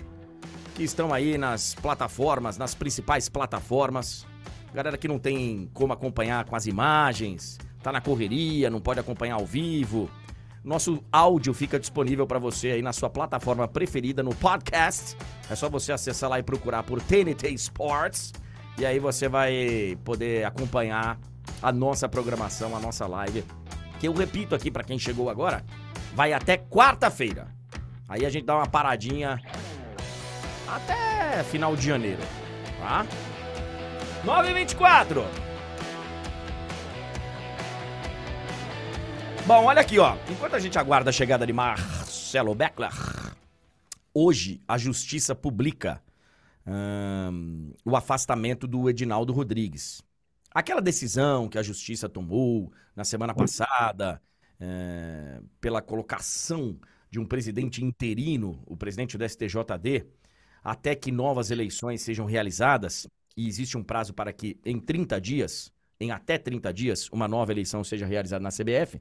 [0.75, 4.27] que estão aí nas plataformas, nas principais plataformas.
[4.73, 9.35] Galera que não tem como acompanhar com as imagens, tá na correria, não pode acompanhar
[9.35, 10.11] ao vivo.
[10.65, 15.17] Nosso áudio fica disponível para você aí na sua plataforma preferida no podcast.
[15.49, 18.33] É só você acessar lá e procurar por TNT Sports.
[18.77, 21.19] E aí você vai poder acompanhar
[21.63, 23.45] a nossa programação, a nossa live.
[23.99, 25.65] Que eu repito aqui para quem chegou agora,
[26.15, 27.49] vai até quarta-feira.
[28.09, 29.41] Aí a gente dá uma paradinha
[30.67, 32.23] até final de janeiro,
[32.79, 33.07] tá?
[34.25, 35.25] 9h24.
[39.47, 40.17] Bom, olha aqui, ó.
[40.31, 42.91] Enquanto a gente aguarda a chegada de Marcelo Beckler,
[44.13, 46.03] hoje a justiça publica
[46.67, 50.03] hum, o afastamento do Edinaldo Rodrigues.
[50.59, 54.21] Aquela decisão que a justiça tomou na semana passada
[54.59, 56.77] é, pela colocação
[57.09, 60.05] de um presidente interino, o presidente do STJD,
[60.65, 65.73] até que novas eleições sejam realizadas, e existe um prazo para que em 30 dias,
[66.01, 69.01] em até 30 dias, uma nova eleição seja realizada na CBF.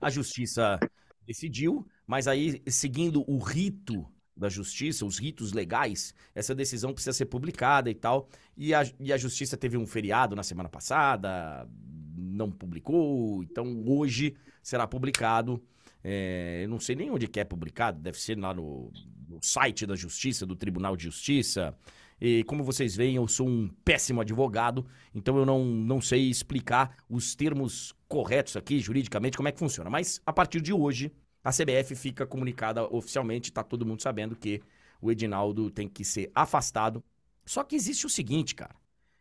[0.00, 0.78] A justiça
[1.26, 4.06] decidiu, mas aí, seguindo o rito
[4.40, 8.26] da justiça, os ritos legais, essa decisão precisa ser publicada e tal.
[8.56, 11.68] E a, e a justiça teve um feriado na semana passada,
[12.16, 15.62] não publicou, então hoje será publicado.
[16.02, 18.90] É, eu não sei nem onde que é publicado, deve ser lá no,
[19.28, 21.76] no site da justiça, do Tribunal de Justiça.
[22.18, 26.96] E como vocês veem, eu sou um péssimo advogado, então eu não, não sei explicar
[27.10, 29.90] os termos corretos aqui, juridicamente, como é que funciona.
[29.90, 34.62] Mas a partir de hoje, a CBF fica comunicada oficialmente, tá todo mundo sabendo que
[35.00, 37.02] o Edinaldo tem que ser afastado.
[37.46, 38.74] Só que existe o seguinte, cara.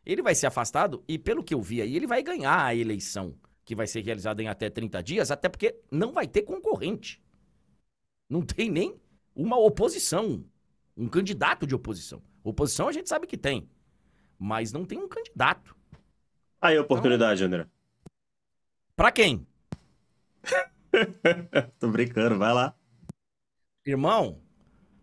[0.05, 3.35] Ele vai ser afastado e, pelo que eu vi aí, ele vai ganhar a eleição,
[3.63, 7.21] que vai ser realizada em até 30 dias, até porque não vai ter concorrente.
[8.29, 8.99] Não tem nem
[9.35, 10.43] uma oposição.
[10.97, 12.21] um candidato de oposição.
[12.43, 13.69] Oposição a gente sabe que tem,
[14.37, 15.75] mas não tem um candidato.
[16.61, 17.69] Aí a oportunidade, então, André.
[18.95, 19.47] Pra quem?
[21.79, 22.75] Tô brincando, vai lá.
[23.85, 24.41] Irmão,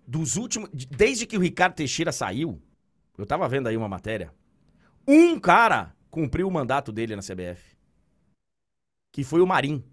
[0.06, 0.70] dos últimos.
[0.72, 2.62] Desde que o Ricardo Teixeira saiu,
[3.16, 4.34] eu tava vendo aí uma matéria.
[5.06, 7.76] Um cara cumpriu o mandato dele na CBF.
[9.12, 9.84] Que foi o Marim.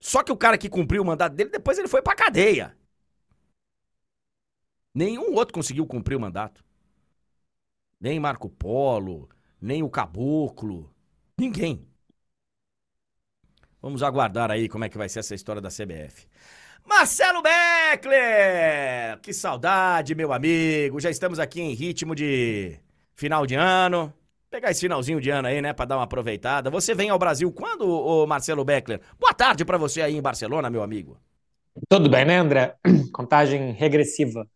[0.00, 2.76] Só que o cara que cumpriu o mandato dele, depois ele foi pra cadeia.
[4.94, 6.64] Nenhum outro conseguiu cumprir o mandato.
[7.98, 9.28] Nem Marco Polo,
[9.60, 10.94] nem o Caboclo.
[11.38, 11.88] Ninguém.
[13.84, 16.26] Vamos aguardar aí como é que vai ser essa história da CBF.
[16.86, 19.20] Marcelo Beckler!
[19.20, 20.98] Que saudade, meu amigo.
[20.98, 22.78] Já estamos aqui em ritmo de
[23.14, 24.10] final de ano.
[24.50, 26.70] Pegar esse finalzinho de ano aí, né, para dar uma aproveitada.
[26.70, 29.02] Você vem ao Brasil quando, ô Marcelo Beckler?
[29.20, 31.18] Boa tarde para você aí em Barcelona, meu amigo.
[31.86, 32.76] Tudo bem, né, André?
[33.12, 34.48] Contagem regressiva.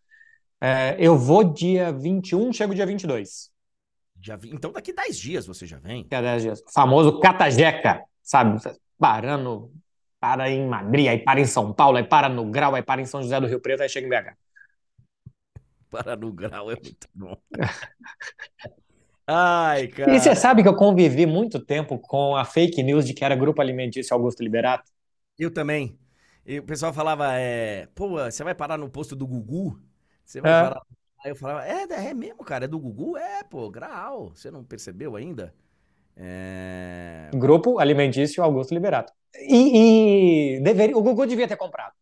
[0.59, 3.51] É, eu vou dia 21, chego dia 22.
[4.17, 6.07] Dia, então daqui 10 dias você já vem?
[6.09, 6.61] Daqui 10 dias.
[6.61, 8.59] O famoso Catajeca, sabe?
[8.99, 9.73] Parando,
[10.21, 13.07] para em Madrid, aí para em São Paulo, aí para no Grau, aí para em
[13.07, 14.37] São José do Rio Preto, aí chega em BH.
[15.91, 17.37] Para no Grau é muito bom.
[19.27, 20.09] Ai, cara.
[20.15, 23.37] E você sabe que eu convivi muito tempo com a fake news de que era
[23.37, 24.91] Grupo Alimentício Augusto Liberato?
[25.39, 25.99] Eu também.
[26.45, 29.81] E o pessoal falava, é, pô, você vai parar no posto do Gugu?
[30.25, 30.55] Você vai É.
[30.55, 30.81] parar.
[31.25, 33.17] Aí eu falava, é, é mesmo, cara, é do Gugu?
[33.17, 34.31] É, pô, Graal.
[34.31, 35.55] Você não percebeu ainda?
[36.19, 37.39] É...
[37.43, 39.13] Grupo Alimentício Augusto Liberato.
[39.37, 41.95] E, e deveria, o Gugu devia ter comprado,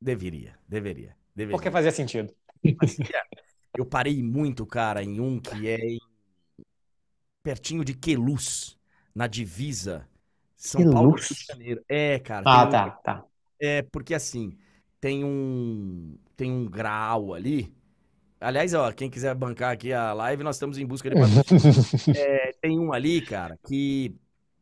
[0.00, 1.68] Deveria, deveria, deveria.
[1.68, 2.34] porque fazia sentido.
[3.74, 6.00] Eu parei muito, cara, em um que é em-
[7.42, 8.76] pertinho de Queluz,
[9.14, 10.08] na divisa
[10.56, 11.28] São Paulo Rio Queluz?
[11.36, 11.84] de Janeiro.
[11.88, 12.46] É, cara.
[12.54, 13.24] Ah, um- tá, tá.
[13.60, 14.58] É, porque assim,
[15.00, 17.74] tem um tem um grau ali.
[18.40, 21.16] Aliás, ó, quem quiser bancar aqui a live, nós estamos em busca de.
[22.12, 24.14] É, tem um ali, cara, que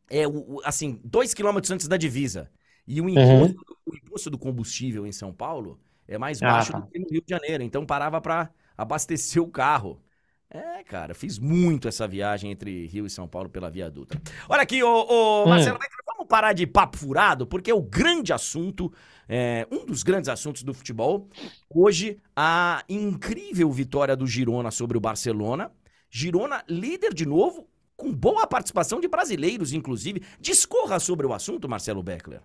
[0.09, 0.23] é
[0.63, 2.51] assim, dois quilômetros antes da divisa.
[2.87, 3.45] E o Uhum.
[3.45, 6.79] imposto, o imposto do combustível em São Paulo é mais Ah, baixo tá.
[6.79, 7.63] do que no Rio de Janeiro.
[7.63, 10.01] Então parava pra abastecer o carro.
[10.49, 14.21] É, cara, fiz muito essa viagem entre Rio e São Paulo pela Via Dutra.
[14.47, 15.49] Olha aqui, ô, ô Hum.
[15.49, 18.91] Marcelo, Beckler, vamos parar de papo furado, porque o grande assunto,
[19.27, 21.27] é, um dos grandes assuntos do futebol,
[21.69, 25.71] hoje, a incrível vitória do Girona sobre o Barcelona.
[26.09, 30.21] Girona líder de novo, com boa participação de brasileiros, inclusive.
[30.39, 32.41] Discorra sobre o assunto, Marcelo Beckler.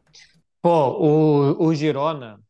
[0.60, 2.40] Pô, o, o Girona.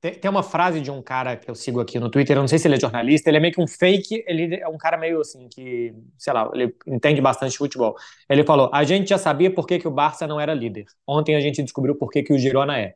[0.00, 2.58] Tem, uma frase de um cara que eu sigo aqui no Twitter, eu não sei
[2.58, 5.20] se ele é jornalista, ele é meio que um fake, ele é um cara meio
[5.20, 7.96] assim, que, sei lá, ele entende bastante futebol.
[8.28, 10.84] Ele falou: a gente já sabia por que, que o Barça não era líder.
[11.06, 12.94] Ontem a gente descobriu por que, que o Girona é.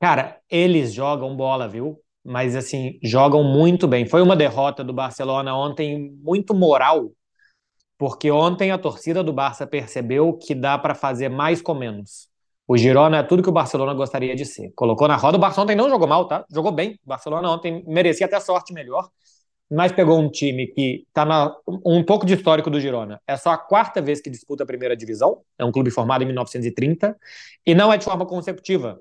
[0.00, 2.00] Cara, eles jogam bola, viu?
[2.24, 4.06] Mas assim, jogam muito bem.
[4.06, 7.12] Foi uma derrota do Barcelona ontem muito moral,
[7.98, 12.28] porque ontem a torcida do Barça percebeu que dá para fazer mais com menos.
[12.66, 14.72] O Girona é tudo que o Barcelona gostaria de ser.
[14.74, 15.36] Colocou na roda.
[15.36, 16.46] O Barça ontem não jogou mal, tá?
[16.50, 16.92] Jogou bem.
[17.04, 19.08] O Barcelona ontem merecia até sorte melhor,
[19.70, 23.20] mas pegou um time que tá na um pouco de histórico do Girona.
[23.26, 25.42] É só a quarta vez que disputa a primeira divisão.
[25.58, 27.16] É um clube formado em 1930
[27.66, 29.00] e não é de forma consecutiva.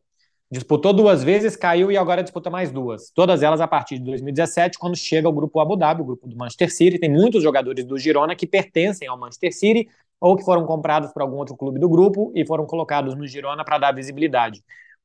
[0.52, 3.12] Disputou duas vezes, caiu e agora disputa mais duas.
[3.12, 6.36] Todas elas a partir de 2017, quando chega o grupo Abu Dhabi, o grupo do
[6.36, 6.98] Manchester City.
[6.98, 9.88] Tem muitos jogadores do Girona que pertencem ao Manchester City
[10.20, 13.64] ou que foram comprados por algum outro clube do grupo e foram colocados no Girona
[13.64, 14.64] para dar visibilidade.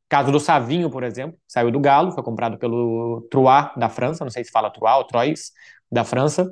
[0.09, 4.31] Caso do Savinho, por exemplo, saiu do Galo, foi comprado pelo Troyes da França, não
[4.31, 5.53] sei se fala Troyes ou Troyes
[5.93, 6.51] da França,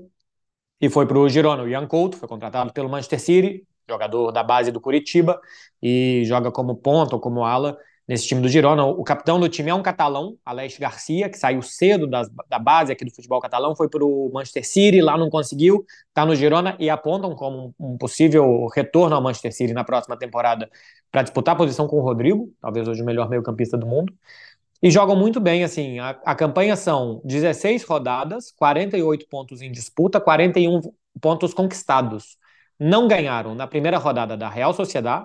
[0.80, 1.62] e foi para o Girona.
[1.62, 5.40] O Ian Couto foi contratado pelo Manchester City, jogador da base do Curitiba,
[5.82, 8.84] e joga como ponta ou como ala nesse time do Girona.
[8.84, 12.92] O capitão do time é um catalão, Alex Garcia, que saiu cedo das, da base
[12.92, 16.76] aqui do futebol catalão, foi para o Manchester City, lá não conseguiu, está no Girona
[16.78, 20.70] e apontam como um, possível retorno ao Manchester City na próxima temporada
[21.10, 24.12] para disputar a posição com o Rodrigo, talvez hoje o melhor meio-campista do mundo.
[24.82, 26.00] E jogam muito bem, assim.
[26.00, 30.80] A, a campanha são 16 rodadas, 48 pontos em disputa, 41
[31.20, 32.36] pontos conquistados.
[32.80, 35.24] Não ganharam na primeira rodada da Real Sociedad,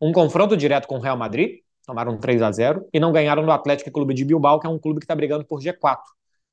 [0.00, 3.50] um confronto direto com o Real Madrid, tomaram 3 a 0 e não ganharam do
[3.50, 5.98] Atlético Clube de Bilbao, que é um clube que está brigando por G4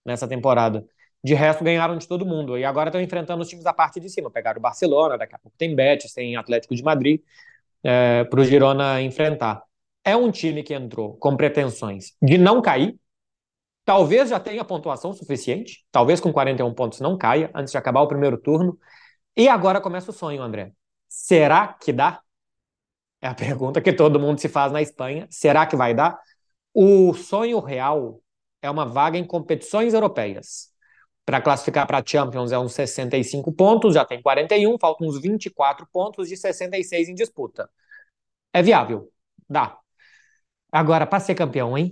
[0.05, 0.85] nessa temporada.
[1.23, 2.57] De resto, ganharam de todo mundo.
[2.57, 4.31] E agora estão enfrentando os times da parte de cima.
[4.31, 7.21] Pegaram o Barcelona, daqui a pouco tem Betis, tem Atlético de Madrid,
[7.83, 9.63] é, para o Girona enfrentar.
[10.03, 12.97] É um time que entrou com pretensões de não cair.
[13.85, 15.85] Talvez já tenha pontuação suficiente.
[15.91, 18.77] Talvez com 41 pontos não caia antes de acabar o primeiro turno.
[19.35, 20.73] E agora começa o sonho, André.
[21.07, 22.21] Será que dá?
[23.21, 25.27] É a pergunta que todo mundo se faz na Espanha.
[25.29, 26.19] Será que vai dar?
[26.73, 28.21] O sonho real
[28.61, 30.69] é uma vaga em competições europeias.
[31.25, 35.87] Para classificar para a Champions é uns 65 pontos, já tem 41, faltam uns 24
[35.91, 37.69] pontos de 66 em disputa.
[38.53, 39.11] É viável,
[39.47, 39.77] dá.
[40.71, 41.91] Agora, para ser campeão, hein?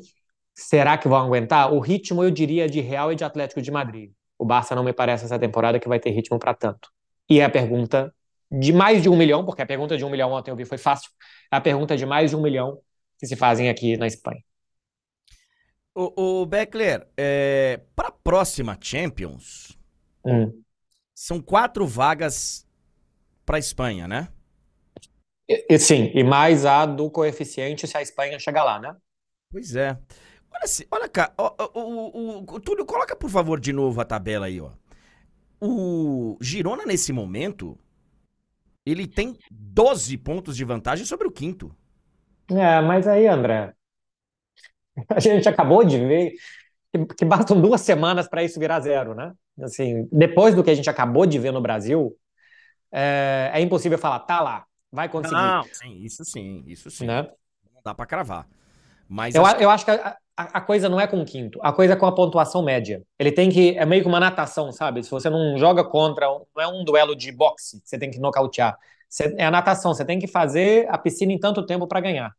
[0.56, 1.72] Será que vão aguentar?
[1.72, 4.12] O ritmo, eu diria, de Real e de Atlético de Madrid.
[4.40, 6.90] O Barça não me parece essa temporada que vai ter ritmo para tanto.
[7.30, 8.13] E é a pergunta
[8.52, 10.78] de mais de um milhão, porque a pergunta de um milhão ontem eu vi foi
[10.78, 11.12] fácil,
[11.52, 12.82] a pergunta de mais de um milhão
[13.20, 14.44] que se fazem aqui na Espanha.
[15.94, 19.78] O, o Beckler, é, para a próxima Champions,
[20.24, 20.62] hum.
[21.14, 22.68] são quatro vagas
[23.46, 24.28] para a Espanha, né?
[25.48, 28.96] E, sim, e mais a do coeficiente se a Espanha chegar lá, né?
[29.50, 29.98] Pois é.
[30.52, 34.60] Olha, olha cá, o, o, o, Túlio, coloca por favor de novo a tabela aí,
[34.60, 34.72] ó.
[35.60, 37.80] O Girona, nesse momento,
[38.91, 41.76] ele tem 12 pontos de vantagem sobre o quinto.
[42.50, 43.73] É, mas aí, André,
[45.10, 46.34] a gente acabou de ver
[46.93, 49.34] que, que bastam duas semanas para isso virar zero, né?
[49.62, 52.15] Assim, depois do que a gente acabou de ver no Brasil,
[52.91, 55.36] é, é impossível falar, tá lá, vai conseguir.
[55.36, 57.06] Não, sim, isso sim, isso sim.
[57.06, 57.23] Né?
[57.73, 58.47] Não dá para cravar.
[59.08, 59.62] Mas eu, acho...
[59.62, 62.06] eu acho que a, a, coisa não é com o quinto, a coisa é com
[62.06, 63.02] a pontuação média.
[63.17, 63.78] Ele tem que.
[63.78, 65.04] É meio que uma natação, sabe?
[65.04, 66.28] Se você não joga contra.
[66.28, 68.78] Não é um duelo de boxe, você tem que nocautear.
[69.10, 72.32] Você, é a natação, você tem que fazer a piscina em tanto tempo para ganhar.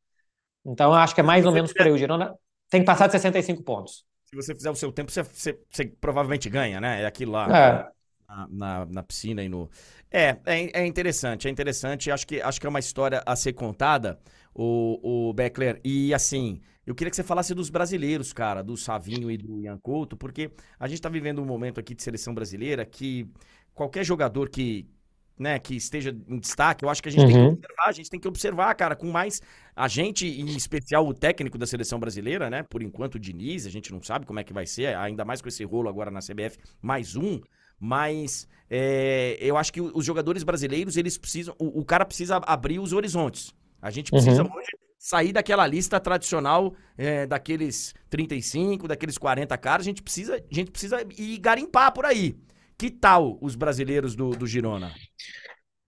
[0.64, 1.90] Então, eu acho que é mais ou menos por aí.
[1.90, 2.34] O Girona
[2.68, 4.04] tem que passar de 65 pontos.
[4.24, 7.02] Se você fizer o seu tempo, você, você, você provavelmente ganha, né?
[7.02, 7.46] É aquilo lá.
[7.46, 7.98] É.
[8.28, 9.70] Na, na, na, piscina e no.
[10.10, 12.10] É, é, é, interessante, é interessante.
[12.10, 14.20] Acho que, acho que é uma história a ser contada,
[14.58, 15.80] o, o Beckler.
[15.84, 19.78] E assim, eu queria que você falasse dos brasileiros, cara, do Savinho e do Ian
[19.78, 23.30] Couto, porque a gente tá vivendo um momento aqui de seleção brasileira que
[23.72, 24.88] qualquer jogador que,
[25.38, 27.28] né, que esteja em destaque, eu acho que a gente uhum.
[27.28, 27.52] tem que uhum.
[27.52, 29.40] observar, a gente tem que observar, cara, com mais
[29.76, 32.64] a gente, em especial o técnico da seleção brasileira, né?
[32.64, 35.40] Por enquanto o Diniz, a gente não sabe como é que vai ser, ainda mais
[35.40, 37.40] com esse rolo agora na CBF, mais um.
[37.78, 41.54] Mas é, eu acho que os jogadores brasileiros, eles precisam.
[41.60, 43.54] O, o cara precisa abrir os horizontes.
[43.80, 44.50] A gente precisa uhum.
[44.54, 49.86] hoje sair daquela lista tradicional é, daqueles 35, daqueles 40 caras.
[49.86, 52.36] A gente precisa, a gente precisa ir garimpar por aí.
[52.76, 54.92] Que tal os brasileiros do, do Girona?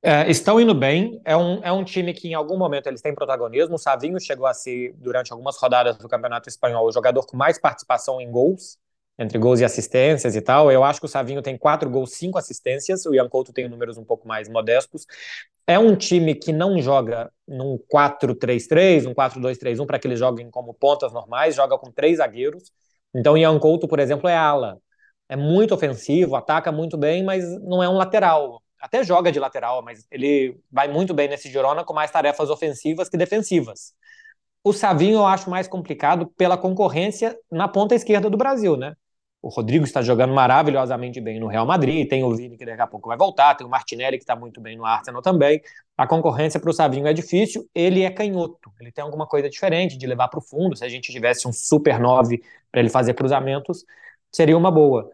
[0.03, 1.20] É, estão indo bem.
[1.24, 3.74] É um, é um time que em algum momento eles têm protagonismo.
[3.74, 7.59] O Savinho chegou a ser, durante algumas rodadas do Campeonato Espanhol, o jogador com mais
[7.59, 8.79] participação em gols,
[9.21, 10.73] entre gols e assistências e tal.
[10.73, 13.05] Eu acho que o Savinho tem quatro gols, cinco assistências.
[13.05, 15.07] O Ian Couto tem números um pouco mais modestos.
[15.67, 20.73] É um time que não joga num 4-3-3, um 4-2-3-1, para que eles joguem como
[20.73, 22.73] pontas normais, joga com três zagueiros.
[23.15, 24.79] Então, Ian Couto, por exemplo, é ala.
[25.29, 29.83] É muito ofensivo, ataca muito bem, mas não é um lateral até joga de lateral,
[29.83, 33.93] mas ele vai muito bem nesse Girona com mais tarefas ofensivas que defensivas.
[34.65, 38.95] O Savinho eu acho mais complicado pela concorrência na ponta esquerda do Brasil, né?
[39.42, 42.87] O Rodrigo está jogando maravilhosamente bem no Real Madrid, tem o Vini que daqui a
[42.87, 45.62] pouco vai voltar, tem o Martinelli que está muito bem no Arsenal também.
[45.96, 49.96] A concorrência para o Savinho é difícil, ele é canhoto, ele tem alguma coisa diferente
[49.96, 50.76] de levar para o fundo.
[50.76, 53.85] Se a gente tivesse um super 9 para ele fazer cruzamentos,
[54.31, 55.11] seria uma boa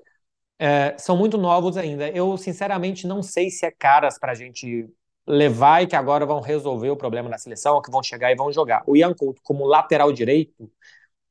[0.59, 2.09] é, são muito novos ainda.
[2.11, 4.89] Eu, sinceramente, não sei se é caras para a gente
[5.27, 8.37] levar e que agora vão resolver o problema da seleção, ou que vão chegar e
[8.37, 8.83] vão jogar.
[8.87, 10.71] O Ian Couto como lateral direito,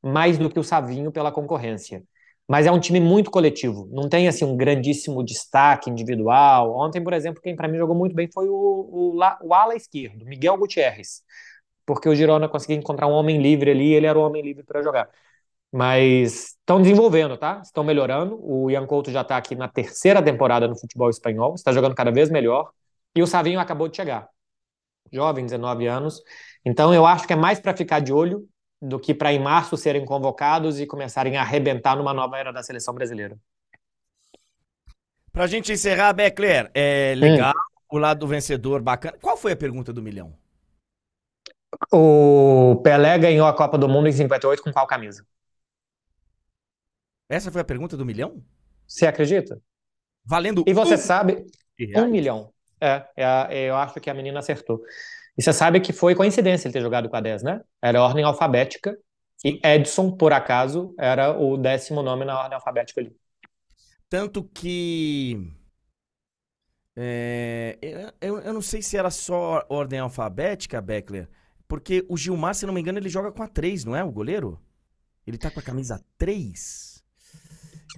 [0.02, 2.04] mais do que o Savinho pela concorrência.
[2.48, 6.76] Mas é um time muito coletivo, não tem assim um grandíssimo destaque individual.
[6.78, 10.24] Ontem, por exemplo, quem para mim jogou muito bem foi o, o, o ala esquerdo,
[10.24, 11.22] Miguel Gutierrez,
[11.86, 14.82] porque o Girona conseguiu encontrar um homem livre ali, ele era o homem livre para
[14.82, 15.08] jogar.
[15.72, 17.60] Mas estão desenvolvendo, tá?
[17.62, 18.38] Estão melhorando.
[18.42, 22.10] O Ian Couto já está aqui na terceira temporada no futebol espanhol, está jogando cada
[22.10, 22.70] vez melhor.
[23.14, 24.28] E o Savinho acabou de chegar.
[25.12, 26.22] Jovem, 19 anos.
[26.64, 28.48] Então eu acho que é mais para ficar de olho
[28.80, 32.62] do que para em março serem convocados e começarem a arrebentar numa nova era da
[32.62, 33.38] seleção brasileira.
[35.32, 37.96] Para a gente encerrar, Beckler, é legal hum.
[37.96, 39.18] o lado do vencedor, bacana.
[39.20, 40.36] Qual foi a pergunta do milhão?
[41.92, 45.26] O Pelé ganhou a Copa do Mundo em 58 com qual camisa?
[47.28, 48.42] Essa foi a pergunta do milhão?
[48.86, 49.60] Você acredita?
[50.24, 50.98] Valendo E você um...
[50.98, 51.44] sabe,
[51.96, 52.52] um milhão.
[52.80, 54.82] É, é, eu acho que a menina acertou.
[55.36, 57.60] E você sabe que foi coincidência ele ter jogado com a 10, né?
[57.82, 58.96] Era ordem alfabética.
[59.44, 63.14] E Edson, por acaso, era o décimo nome na ordem alfabética ali.
[64.08, 65.52] Tanto que.
[66.94, 67.78] É,
[68.20, 71.28] eu, eu não sei se era só ordem alfabética, Beckler,
[71.68, 74.02] porque o Gilmar, se não me engano, ele joga com a 3, não é?
[74.02, 74.58] O goleiro?
[75.26, 76.85] Ele tá com a camisa 3?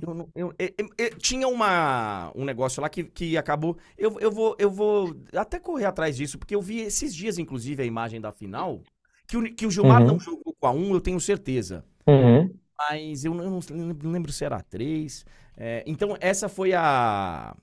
[0.01, 3.77] Eu, eu, eu, eu, tinha uma, um negócio lá que, que acabou.
[3.97, 7.83] Eu, eu, vou, eu vou até correr atrás disso, porque eu vi esses dias, inclusive,
[7.83, 8.81] a imagem da final.
[9.27, 10.09] Que o, que o Gilmar uhum.
[10.09, 11.85] não jogou com a 1, eu tenho certeza.
[12.07, 12.55] Uhum.
[12.77, 15.27] Mas eu não, não lembro se era três.
[15.57, 17.55] É, então, essa foi a.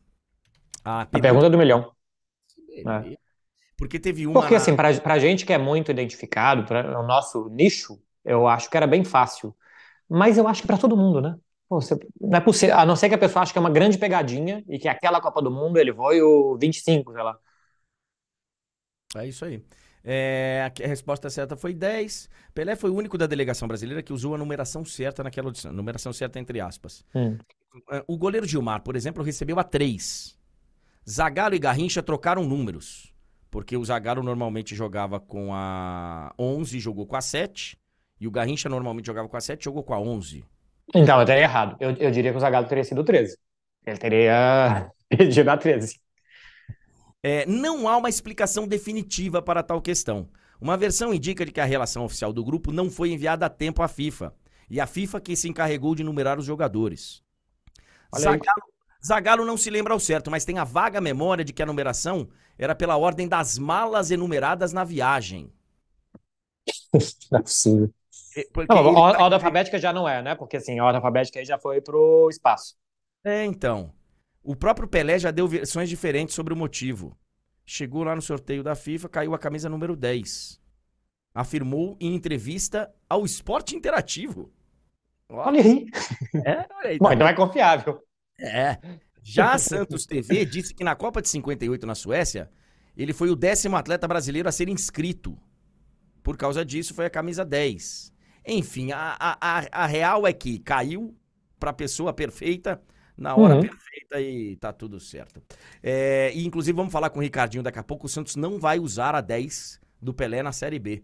[0.83, 1.91] A, a pergunta do milhão.
[2.77, 3.17] É.
[3.77, 4.39] Porque teve uma.
[4.39, 8.69] Porque, assim, pra, pra gente que é muito identificado, para o nosso nicho, eu acho
[8.69, 9.55] que era bem fácil.
[10.07, 11.35] Mas eu acho que para todo mundo, né?
[11.69, 13.97] Você, não é possível, a não ser que a pessoa ache que é uma grande
[13.97, 17.37] pegadinha e que aquela Copa do Mundo ele foi o 25, sei lá.
[19.15, 19.63] É isso aí.
[20.07, 22.29] É, a resposta certa foi 10.
[22.53, 25.73] Pelé foi o único da delegação brasileira que usou a numeração certa naquela audição.
[25.73, 27.03] Numeração certa entre aspas.
[27.15, 27.37] Hum.
[27.91, 30.37] É, o goleiro Gilmar, por exemplo, recebeu a 3.
[31.09, 33.11] Zagallo e Garrincha trocaram números.
[33.49, 37.75] Porque o Zagallo normalmente jogava com a 11 e jogou com a 7.
[38.19, 40.45] E o Garrincha normalmente jogava com a 7 e jogou com a 11.
[40.93, 41.77] Então, eu teria errado.
[41.79, 43.37] Eu, eu diria que o Zagallo teria sido 13.
[43.85, 45.99] Ele teria pedido a 13.
[47.23, 50.29] É, não há uma explicação definitiva para tal questão.
[50.61, 53.81] Uma versão indica de que a relação oficial do grupo não foi enviada a tempo
[53.81, 54.33] à FIFA.
[54.69, 57.23] E a FIFA que se encarregou de numerar os jogadores.
[58.15, 58.63] Zagallo,
[59.05, 62.27] Zagallo não se lembra ao certo, mas tem a vaga memória de que a numeração
[62.57, 65.51] era pela ordem das malas enumeradas na viagem.
[67.31, 67.93] Não é possível.
[68.53, 70.35] Porque não, a ordem alfabética já não é, né?
[70.35, 72.75] Porque assim, a ordem alfabética aí já foi pro espaço.
[73.23, 73.91] É, então.
[74.43, 77.17] O próprio Pelé já deu versões diferentes sobre o motivo.
[77.65, 80.61] Chegou lá no sorteio da FIFA, caiu a camisa número 10.
[81.33, 84.53] Afirmou em entrevista ao Esporte Interativo.
[85.29, 85.87] Olha aí.
[86.45, 86.97] É, olha aí.
[86.99, 87.99] Bom, então é confiável.
[88.39, 88.77] É.
[89.23, 92.51] Já a Santos TV disse que na Copa de 58 na Suécia,
[92.95, 95.35] ele foi o décimo atleta brasileiro a ser inscrito.
[96.21, 98.13] Por causa disso, foi a camisa 10.
[98.47, 101.15] Enfim, a, a, a real é que caiu
[101.59, 102.81] para a pessoa perfeita
[103.17, 103.61] na hora uhum.
[103.61, 105.41] perfeita e tá tudo certo.
[105.81, 108.05] É, e inclusive vamos falar com o Ricardinho daqui a pouco.
[108.05, 111.03] O Santos não vai usar a 10 do Pelé na Série B.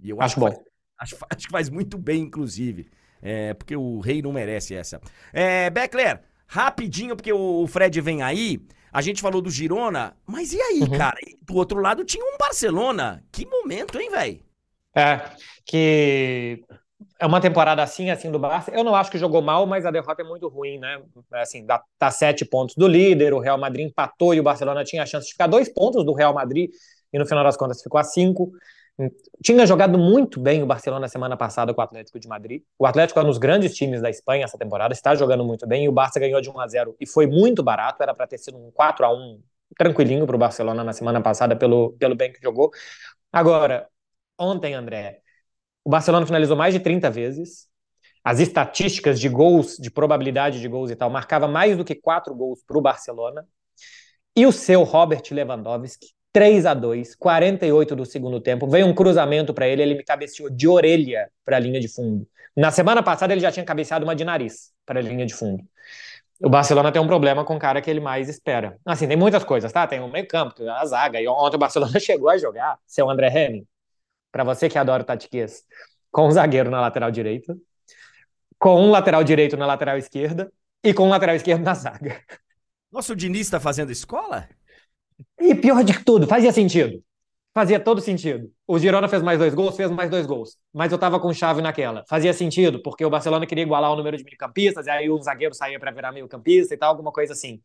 [0.00, 0.46] E eu acho, acho bom.
[0.46, 0.58] Faz,
[0.98, 2.88] acho, acho, que faz muito bem, inclusive.
[3.20, 5.00] É, porque o rei não merece essa.
[5.32, 8.60] É, Beckler, rapidinho, porque o Fred vem aí.
[8.92, 10.96] A gente falou do Girona, mas e aí, uhum.
[10.96, 11.18] cara?
[11.42, 13.24] Do outro lado tinha um Barcelona.
[13.32, 14.40] Que momento, hein, velho?
[14.96, 15.20] É,
[15.66, 16.64] que
[17.18, 18.70] é uma temporada assim, assim do Barça.
[18.70, 21.02] Eu não acho que jogou mal, mas a derrota é muito ruim, né?
[21.32, 25.02] Assim, dá, tá sete pontos do líder, o Real Madrid empatou e o Barcelona tinha
[25.02, 26.70] a chance de ficar dois pontos do Real Madrid
[27.12, 28.52] e no final das contas ficou a cinco.
[29.42, 32.62] Tinha jogado muito bem o Barcelona semana passada com o Atlético de Madrid.
[32.78, 35.84] O Atlético é um dos grandes times da Espanha essa temporada, está jogando muito bem
[35.84, 38.38] e o Barça ganhou de 1 a 0 e foi muito barato, era para ter
[38.38, 39.40] sido um 4 a 1
[39.76, 42.70] tranquilinho para o Barcelona na semana passada pelo, pelo bem que jogou.
[43.32, 43.88] Agora,
[44.38, 45.20] ontem, André,
[45.84, 47.68] o Barcelona finalizou mais de 30 vezes.
[48.22, 52.34] As estatísticas de gols, de probabilidade de gols e tal, marcava mais do que quatro
[52.34, 53.46] gols para o Barcelona.
[54.34, 58.66] E o seu Robert Lewandowski, 3 a 2 48 do segundo tempo.
[58.66, 62.26] Veio um cruzamento para ele, ele me cabeceou de orelha para a linha de fundo.
[62.56, 65.62] Na semana passada ele já tinha cabeceado uma de nariz para a linha de fundo.
[66.40, 68.78] O Barcelona tem um problema com o cara que ele mais espera.
[68.84, 69.86] Assim, tem muitas coisas, tá?
[69.86, 71.20] Tem o meio-campo, a zaga.
[71.20, 73.66] E ontem o Barcelona chegou a jogar, seu André Henning,
[74.34, 75.62] para você que adora o tatiquês,
[76.10, 77.56] com um zagueiro na lateral direita,
[78.58, 82.20] com um lateral direito na lateral esquerda e com um lateral esquerdo na zaga.
[82.90, 84.48] Nossa, o Diniz está fazendo escola?
[85.38, 87.00] E pior de tudo, fazia sentido.
[87.54, 88.50] Fazia todo sentido.
[88.66, 90.56] O Girona fez mais dois gols, fez mais dois gols.
[90.72, 92.04] Mas eu tava com chave naquela.
[92.08, 95.54] Fazia sentido, porque o Barcelona queria igualar o número de meio-campistas, e aí o zagueiro
[95.54, 97.62] saía para virar meio-campista e tal, alguma coisa assim.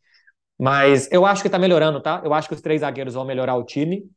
[0.59, 2.21] Mas eu acho que tá melhorando, tá?
[2.23, 4.07] Eu acho que os três zagueiros vão melhorar o time.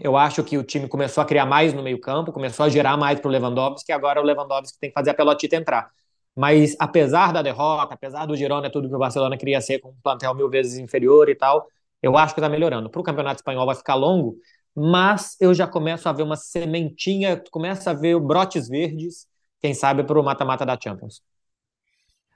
[0.00, 3.20] Eu acho que o time começou a criar mais no meio-campo, começou a gerar mais
[3.20, 5.90] para o Lewandowski, e agora o Lewandowski tem que fazer a pelotita entrar.
[6.36, 9.96] Mas apesar da derrota, apesar do Girona, tudo que o Barcelona queria ser com um
[10.02, 11.68] plantel mil vezes inferior e tal,
[12.02, 12.90] eu acho que está melhorando.
[12.90, 14.36] Para o Campeonato Espanhol vai ficar longo,
[14.74, 19.28] mas eu já começo a ver uma sementinha, começa a ver brotes verdes,
[19.60, 21.22] quem sabe para o mata-mata da Champions.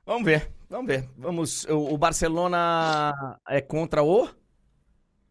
[0.07, 1.11] Vamos ver, vamos ver.
[1.19, 1.67] Vamos.
[1.69, 3.13] O Barcelona
[3.49, 4.29] é contra o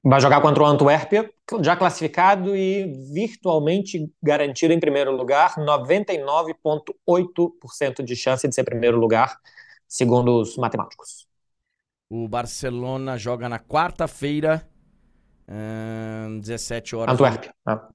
[0.03, 1.29] Vai jogar contra o Antuérpia,
[1.61, 9.37] já classificado e virtualmente garantido em primeiro lugar, 99,8% de chance de ser primeiro lugar,
[9.87, 11.27] segundo os matemáticos.
[12.09, 14.67] O Barcelona joga na quarta-feira,
[16.41, 17.13] 17 horas.
[17.13, 17.53] Antuérpia.
[17.65, 17.89] Ah.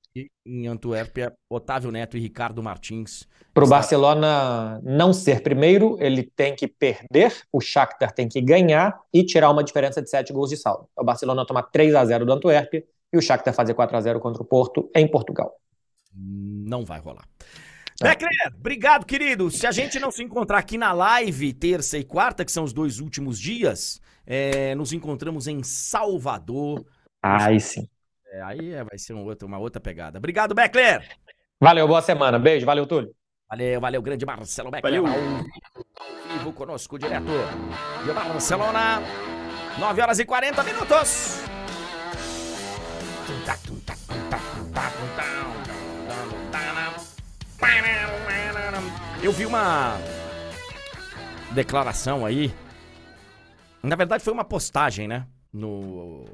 [0.45, 3.27] Em Antuérpia, Otávio Neto e Ricardo Martins.
[3.55, 3.77] Para o está...
[3.77, 9.51] Barcelona não ser primeiro, ele tem que perder, o Shakhtar tem que ganhar e tirar
[9.51, 10.89] uma diferença de 7 gols de saldo.
[10.97, 14.21] O Barcelona toma 3 a 0 do Antuérpia e o Shakhtar fazer 4 a 0
[14.21, 15.55] contra o Porto em Portugal.
[16.15, 17.27] Não vai rolar.
[18.01, 18.09] É.
[18.09, 19.51] Beckler, obrigado, querido.
[19.51, 22.73] Se a gente não se encontrar aqui na live, terça e quarta, que são os
[22.73, 26.85] dois últimos dias, é, nos encontramos em Salvador
[27.23, 27.89] Aí sim.
[28.33, 30.16] É, aí é, vai ser um outro, uma outra pegada.
[30.16, 31.07] Obrigado, Beckler!
[31.61, 32.39] Valeu, boa semana.
[32.39, 33.14] Beijo, valeu, Túlio.
[33.47, 35.03] Valeu, valeu, grande Marcelo Becker.
[35.03, 35.07] Valeu.
[35.07, 37.30] Ao vivo conosco, direto
[38.03, 39.03] de Barcelona.
[39.78, 41.43] 9 horas e 40 minutos.
[49.22, 49.99] Eu vi uma
[51.53, 52.53] declaração aí.
[53.83, 55.26] Na verdade, foi uma postagem, né?
[55.53, 56.24] No.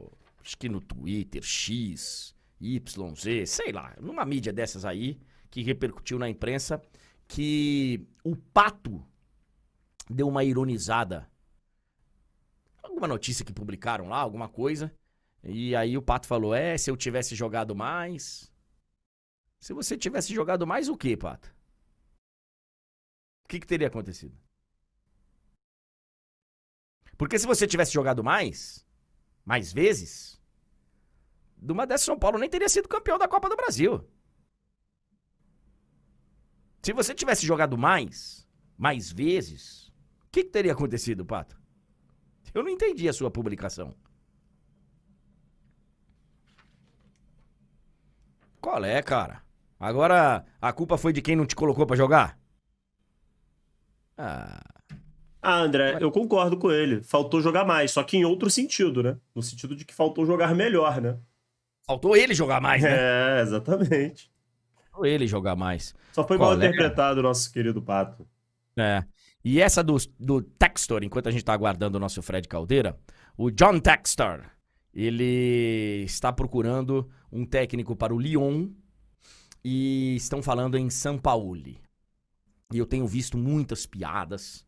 [0.49, 5.21] Acho que no Twitter, X, YZ, sei lá, numa mídia dessas aí,
[5.51, 6.81] que repercutiu na imprensa,
[7.29, 9.07] que o Pato
[10.09, 11.31] deu uma ironizada.
[12.83, 14.91] Alguma notícia que publicaram lá, alguma coisa.
[15.45, 18.51] E aí o Pato falou: É, se eu tivesse jogado mais.
[19.61, 21.55] Se você tivesse jogado mais, o quê, Pato?
[23.45, 24.35] O que, que teria acontecido?
[27.19, 28.83] Porque se você tivesse jogado mais,
[29.45, 30.38] mais vezes,
[31.61, 34.05] de uma dessas São Paulo nem teria sido campeão da Copa do Brasil.
[36.83, 39.89] Se você tivesse jogado mais, mais vezes,
[40.27, 41.59] o que, que teria acontecido, Pato?
[42.55, 43.95] Eu não entendi a sua publicação.
[48.61, 49.43] Qual é, cara?
[49.79, 52.39] Agora a culpa foi de quem não te colocou pra jogar?
[54.17, 54.61] Ah,
[55.43, 57.03] Ah, André, eu concordo com ele.
[57.03, 59.19] Faltou jogar mais, só que em outro sentido, né?
[59.35, 61.19] No sentido de que faltou jogar melhor, né?
[61.89, 62.91] Faltou ele jogar mais, né?
[62.93, 64.31] É, exatamente.
[64.91, 65.95] Faltou ele jogar mais.
[66.13, 66.67] Só foi mal Colega.
[66.75, 68.29] interpretado o nosso querido Pato.
[68.77, 69.03] É.
[69.43, 72.99] E essa do, do Textor, enquanto a gente tá aguardando o nosso Fred Caldeira,
[73.39, 74.45] o John Textor,
[74.93, 78.69] ele está procurando um técnico para o Lyon
[79.65, 81.57] e estão falando em São Paulo.
[82.71, 84.67] E eu tenho visto muitas piadas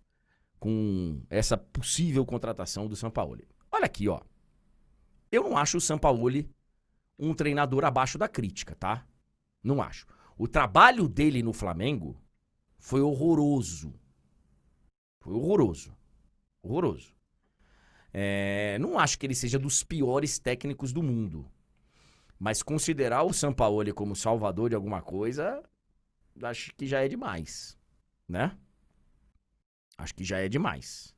[0.58, 3.38] com essa possível contratação do São Paulo.
[3.70, 4.20] Olha aqui, ó.
[5.30, 6.26] Eu não acho o São Paulo
[7.20, 9.06] um treinador abaixo da crítica, tá?
[9.62, 10.06] Não acho.
[10.38, 12.18] O trabalho dele no Flamengo
[12.78, 13.92] foi horroroso.
[15.20, 15.94] Foi horroroso.
[16.62, 17.14] Horroroso.
[18.12, 21.46] É, não acho que ele seja dos piores técnicos do mundo.
[22.38, 25.62] Mas considerar o Sampaoli como salvador de alguma coisa,
[26.42, 27.78] acho que já é demais.
[28.26, 28.56] Né?
[29.98, 31.14] Acho que já é demais.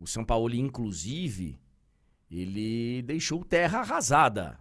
[0.00, 1.60] O Sampaoli, inclusive,
[2.28, 4.58] ele deixou terra arrasada.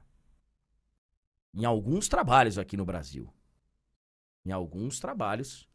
[1.57, 3.27] Em alguns trabalhos aqui no Brasil.
[4.45, 5.67] Em alguns trabalhos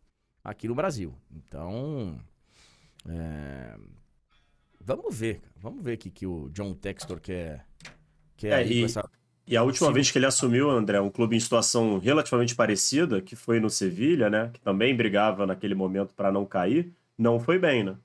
[0.44, 1.14] aqui no Brasil.
[1.30, 2.18] Então,
[3.08, 3.76] é,
[4.80, 5.54] vamos ver, cara.
[5.56, 7.66] vamos ver o que, que o John Textor quer,
[8.36, 9.08] quer É, e- essa...
[9.44, 9.94] E a última Sim.
[9.94, 14.30] vez que ele assumiu, André, um clube em situação relativamente parecida, que foi no Sevilha,
[14.30, 14.50] né?
[14.52, 17.96] Que também brigava naquele momento para não cair, não foi bem, né?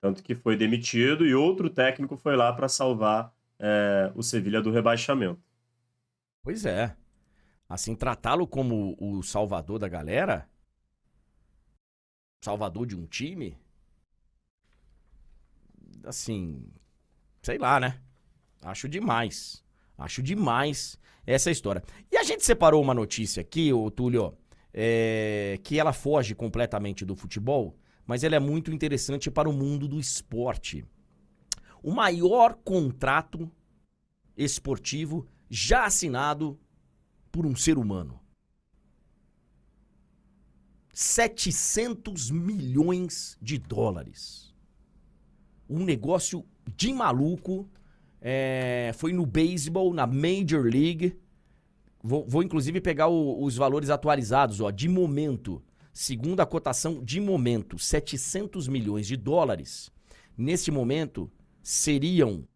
[0.00, 4.72] Tanto que foi demitido e outro técnico foi lá para salvar é, o Sevilha do
[4.72, 5.40] rebaixamento.
[6.42, 6.96] Pois é.
[7.68, 10.48] Assim, tratá-lo como o salvador da galera,
[12.42, 13.56] salvador de um time,
[16.04, 16.66] assim,
[17.42, 18.00] sei lá, né?
[18.62, 19.64] Acho demais.
[19.96, 21.82] Acho demais essa história.
[22.10, 24.36] E a gente separou uma notícia aqui, ô Túlio,
[24.72, 27.76] é, que ela foge completamente do futebol,
[28.06, 30.84] mas ela é muito interessante para o mundo do esporte.
[31.82, 33.50] O maior contrato
[34.36, 36.58] esportivo já assinado
[37.32, 38.20] por um ser humano.
[40.92, 44.54] 700 milhões de dólares.
[45.68, 46.44] Um negócio
[46.76, 47.68] de maluco.
[48.20, 51.16] É, foi no beisebol, na Major League.
[52.02, 55.62] Vou, vou inclusive pegar o- os valores atualizados, ó, de momento.
[55.92, 59.90] Segundo a cotação de momento, 700 milhões de dólares.
[60.36, 61.30] Nesse momento,
[61.62, 62.46] seriam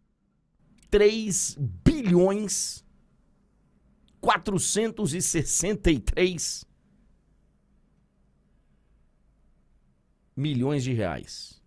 [0.91, 2.84] 3 bilhões
[4.25, 6.65] 463
[10.35, 11.63] milhões de reais.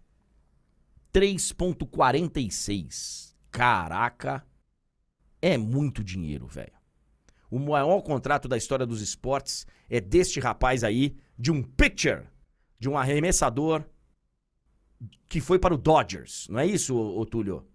[1.14, 3.36] 3.46.
[3.52, 4.44] Caraca,
[5.40, 6.74] é muito dinheiro, velho.
[7.50, 12.28] O maior contrato da história dos esportes é deste rapaz aí, de um pitcher,
[12.80, 13.86] de um arremessador
[15.28, 16.48] que foi para o Dodgers.
[16.50, 17.68] Não é isso, ô, ô Túlio?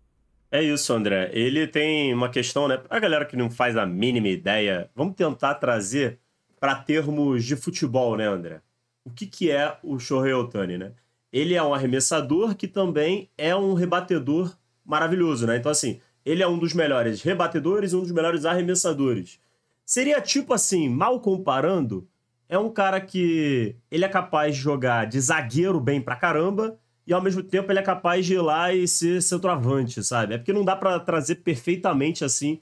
[0.55, 1.31] É isso, André.
[1.33, 2.79] Ele tem uma questão, né?
[2.91, 6.19] A galera que não faz a mínima ideia, vamos tentar trazer
[6.61, 8.61] para termos de futebol, né, André?
[9.03, 10.93] O que, que é o Shohei Ohtani, né?
[11.33, 15.57] Ele é um arremessador que também é um rebatedor maravilhoso, né?
[15.57, 19.41] Então, assim, ele é um dos melhores rebatedores e um dos melhores arremessadores.
[19.87, 22.07] Seria tipo assim, mal comparando,
[22.47, 27.13] é um cara que ele é capaz de jogar de zagueiro bem pra caramba e
[27.13, 30.35] ao mesmo tempo ele é capaz de ir lá e ser centroavante, sabe?
[30.35, 32.61] É porque não dá pra trazer perfeitamente assim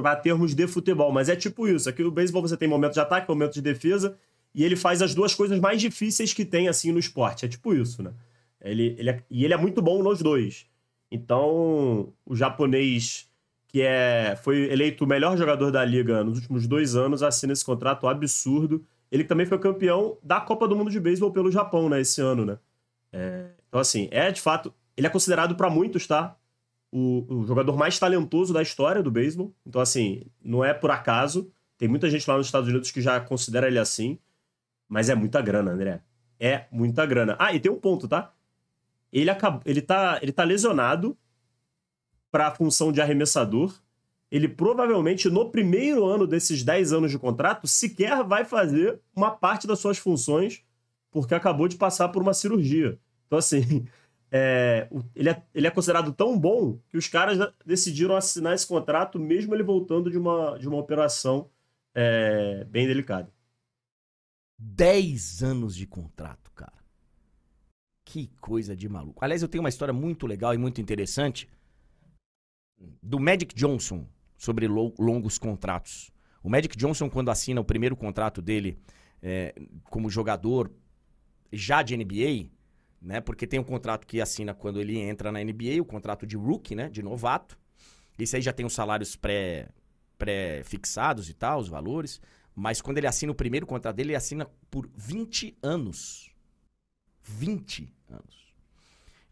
[0.00, 1.88] pra termos de futebol, mas é tipo isso.
[1.88, 4.16] Aqui no beisebol você tem momentos de ataque, momentos de defesa,
[4.52, 7.44] e ele faz as duas coisas mais difíceis que tem, assim, no esporte.
[7.44, 8.12] É tipo isso, né?
[8.60, 10.66] Ele, ele é, e ele é muito bom nos dois.
[11.10, 13.30] Então, o japonês,
[13.68, 17.64] que é, foi eleito o melhor jogador da liga nos últimos dois anos, assina esse
[17.64, 18.84] contrato absurdo.
[19.10, 22.44] Ele também foi campeão da Copa do Mundo de Beisebol pelo Japão, né, esse ano,
[22.44, 22.58] né?
[23.12, 24.74] É, então, assim, é de fato.
[24.96, 26.36] Ele é considerado para muitos, tá?
[26.90, 29.54] O, o, jogador mais talentoso da história do beisebol.
[29.66, 31.52] Então, assim, não é por acaso.
[31.76, 34.18] Tem muita gente lá nos Estados Unidos que já considera ele assim.
[34.88, 36.02] Mas é muita grana, André.
[36.40, 37.36] É muita grana.
[37.38, 38.32] Ah, e tem um ponto, tá?
[39.12, 41.16] Ele, acabou, ele, tá, ele tá lesionado
[42.30, 43.74] para a função de arremessador.
[44.30, 49.66] Ele provavelmente, no primeiro ano desses 10 anos de contrato, sequer vai fazer uma parte
[49.66, 50.62] das suas funções,
[51.10, 52.98] porque acabou de passar por uma cirurgia.
[53.26, 53.86] Então, assim,
[54.30, 59.18] é, ele, é, ele é considerado tão bom que os caras decidiram assinar esse contrato,
[59.18, 61.50] mesmo ele voltando de uma, de uma operação
[61.94, 63.32] é, bem delicada.
[64.58, 66.72] 10 anos de contrato, cara.
[68.04, 69.24] Que coisa de maluco.
[69.24, 71.48] Aliás, eu tenho uma história muito legal e muito interessante
[73.02, 74.06] do Magic Johnson
[74.36, 76.10] sobre longos contratos.
[76.42, 78.78] O Magic Johnson, quando assina o primeiro contrato dele
[79.20, 79.54] é,
[79.84, 80.70] como jogador
[81.52, 82.50] já de NBA,
[83.00, 83.20] né?
[83.20, 86.74] Porque tem um contrato que assina quando ele entra na NBA, o contrato de rookie,
[86.74, 86.88] né?
[86.88, 87.58] De novato.
[88.18, 89.68] Esse aí já tem os salários pré,
[90.18, 92.20] pré-fixados e tal, os valores.
[92.54, 96.30] Mas quando ele assina o primeiro contrato dele, ele assina por 20 anos.
[97.22, 98.54] 20 anos.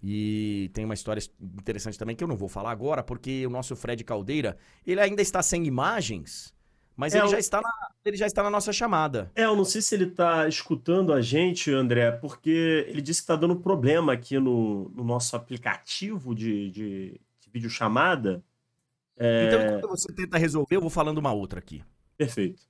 [0.03, 3.75] E tem uma história interessante também que eu não vou falar agora, porque o nosso
[3.75, 4.57] Fred Caldeira,
[4.87, 6.55] ele ainda está sem imagens,
[6.97, 7.71] mas é, ele, já está na,
[8.05, 9.31] ele já está na nossa chamada.
[9.35, 13.25] É, eu não sei se ele está escutando a gente, André, porque ele disse que
[13.25, 18.43] está dando problema aqui no, no nosso aplicativo de, de, de videochamada.
[19.17, 19.47] É...
[19.47, 21.85] Então, enquanto você tenta resolver, eu vou falando uma outra aqui.
[22.17, 22.63] Perfeito.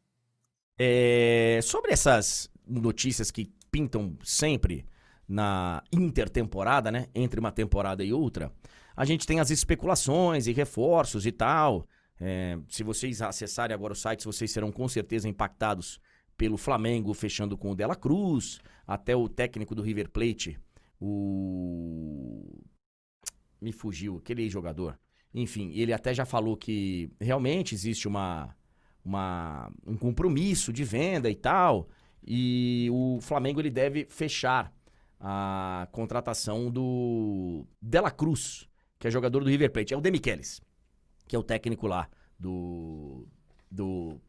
[0.79, 4.85] É, sobre essas notícias que pintam sempre
[5.29, 7.07] na intertemporada, né?
[7.15, 8.53] Entre uma temporada e outra,
[8.97, 11.87] a gente tem as especulações e reforços e tal.
[12.21, 16.01] É, se vocês acessarem agora o site, vocês serão com certeza impactados
[16.37, 20.59] pelo Flamengo fechando com o Dela Cruz, até o técnico do River Plate,
[21.01, 22.63] o.
[23.61, 24.99] Me fugiu, aquele jogador.
[25.35, 28.55] Enfim, ele até já falou que realmente existe uma
[29.07, 31.89] uma, um compromisso de venda e tal.
[32.27, 34.75] E o Flamengo ele deve fechar
[35.21, 39.95] a contratação do Dela Cruz, que é jogador do River Plate.
[39.95, 40.61] É o Demichelis,
[41.27, 42.09] que é o técnico lá
[42.39, 43.27] do,
[43.71, 44.21] do,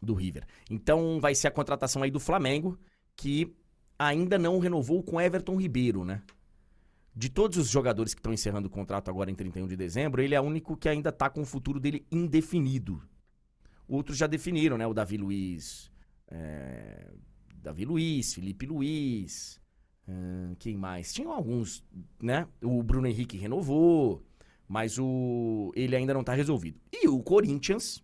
[0.00, 0.46] do River.
[0.70, 2.78] Então vai ser a contratação aí do Flamengo,
[3.16, 3.54] que
[3.98, 6.22] ainda não renovou com Everton Ribeiro, né?
[7.14, 10.34] De todos os jogadores que estão encerrando o contrato agora em 31 de dezembro, ele
[10.34, 13.02] é o único que ainda está com o futuro dele indefinido.
[13.86, 14.86] Outros já definiram, né?
[14.86, 15.90] O Davi Luiz.
[16.28, 17.12] É...
[17.56, 19.60] Davi Luiz, Felipe Luiz.
[20.08, 21.12] Hum, quem mais?
[21.12, 21.84] Tinham alguns,
[22.22, 22.46] né?
[22.62, 24.24] O Bruno Henrique renovou,
[24.70, 26.78] mas o ele ainda não está resolvido.
[26.92, 28.00] E o Corinthians,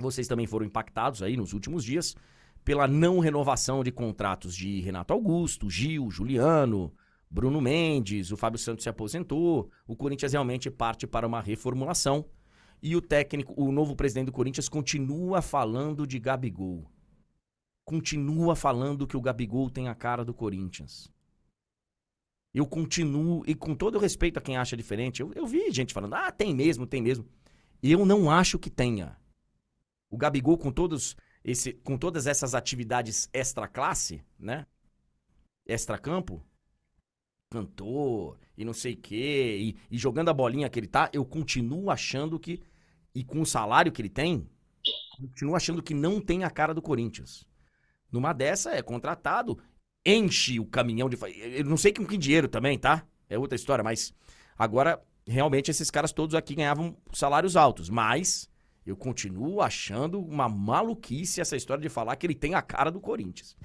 [0.00, 2.16] vocês também foram impactados aí nos últimos dias
[2.64, 6.94] pela não renovação de contratos de Renato Augusto, Gil, Juliano,
[7.30, 9.70] Bruno Mendes, o Fábio Santos se aposentou.
[9.86, 12.24] O Corinthians realmente parte para uma reformulação.
[12.82, 16.90] E o técnico, o novo presidente do Corinthians, continua falando de Gabigol.
[17.84, 21.10] Continua falando que o Gabigol tem a cara do Corinthians.
[22.58, 26.14] Eu continuo, e com todo respeito a quem acha diferente, eu, eu vi gente falando,
[26.14, 27.24] ah, tem mesmo, tem mesmo.
[27.80, 29.16] Eu não acho que tenha.
[30.10, 34.66] O Gabigol, com todos esse, com todas essas atividades extra classe, né?
[35.64, 36.44] Extra campo,
[37.48, 41.24] cantor e não sei o quê, e, e, jogando a bolinha que ele tá, eu
[41.24, 42.60] continuo achando que,
[43.14, 44.50] e com o salário que ele tem,
[45.16, 47.46] continuo achando que não tem a cara do Corinthians.
[48.10, 49.56] Numa dessa é contratado,
[50.04, 51.18] enche o caminhão de.
[51.56, 53.04] Eu não sei com que dinheiro também, tá?
[53.28, 54.12] É outra história, mas
[54.56, 58.48] agora realmente esses caras todos aqui ganhavam salários altos, mas
[58.86, 63.00] eu continuo achando uma maluquice essa história de falar que ele tem a cara do
[63.00, 63.56] Corinthians.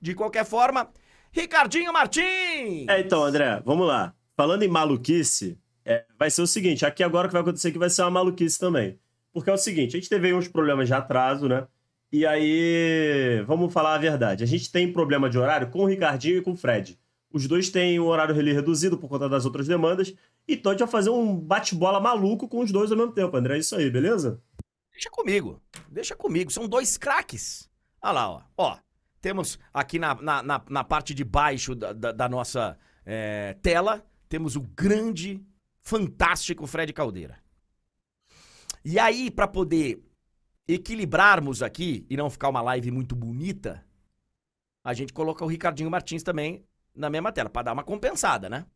[0.00, 0.90] De qualquer forma,
[1.30, 2.88] Ricardinho Martins!
[2.88, 4.14] É, então, André, vamos lá.
[4.34, 7.78] Falando em maluquice, é, vai ser o seguinte: aqui agora o que vai acontecer aqui
[7.78, 8.98] vai ser uma maluquice também.
[9.32, 11.66] Porque é o seguinte, a gente teve uns problemas de atraso, né?
[12.12, 14.44] E aí, vamos falar a verdade.
[14.44, 17.00] A gente tem problema de horário com o Ricardinho e com o Fred.
[17.32, 20.14] Os dois têm o horário reduzido por conta das outras demandas.
[20.46, 23.56] Então a gente vai fazer um bate-bola maluco com os dois ao mesmo tempo, André.
[23.56, 24.42] É isso aí, beleza?
[24.92, 25.62] Deixa comigo.
[25.88, 26.52] Deixa comigo.
[26.52, 27.70] São dois craques.
[28.02, 28.42] Olha lá, ó.
[28.58, 28.78] Ó,
[29.22, 34.04] temos aqui na, na, na, na parte de baixo da, da, da nossa é, tela,
[34.28, 35.42] temos o grande,
[35.80, 37.38] fantástico Fred Caldeira.
[38.84, 40.02] E aí, para poder
[40.66, 43.84] equilibrarmos aqui e não ficar uma live muito bonita,
[44.84, 48.66] a gente coloca o Ricardinho Martins também na mesma tela, para dar uma compensada, né?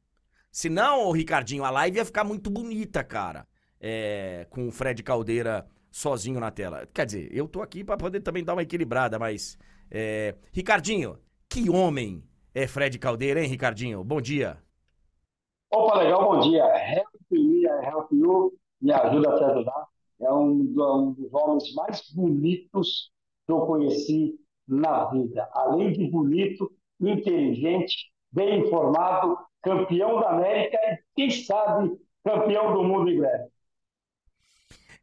[0.50, 3.46] Senão, o Ricardinho, a live ia ficar muito bonita, cara.
[3.78, 6.86] É, com o Fred Caldeira sozinho na tela.
[6.94, 9.58] Quer dizer, eu tô aqui para poder também dar uma equilibrada, mas.
[9.90, 10.34] É...
[10.52, 11.18] Ricardinho,
[11.48, 12.24] que homem
[12.54, 14.02] é Fred Caldeira, hein, Ricardinho?
[14.02, 14.58] Bom dia.
[15.70, 16.64] Opa, legal, bom dia.
[16.64, 19.88] Help me, help you, me ajuda a te ajudar.
[20.20, 23.10] É um, um dos homens mais bonitos
[23.46, 24.34] que eu conheci
[24.66, 25.48] na vida.
[25.52, 33.10] Além de bonito, inteligente, bem informado, campeão da América e, quem sabe, campeão do mundo
[33.10, 33.48] em breve.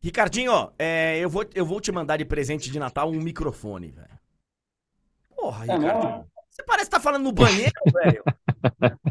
[0.01, 4.19] Ricardinho, é, eu, vou, eu vou te mandar de presente de Natal um microfone, velho.
[5.35, 6.03] Porra, é Ricardinho.
[6.03, 6.33] Mesmo?
[6.49, 8.23] Você parece estar tá falando no banheiro, velho.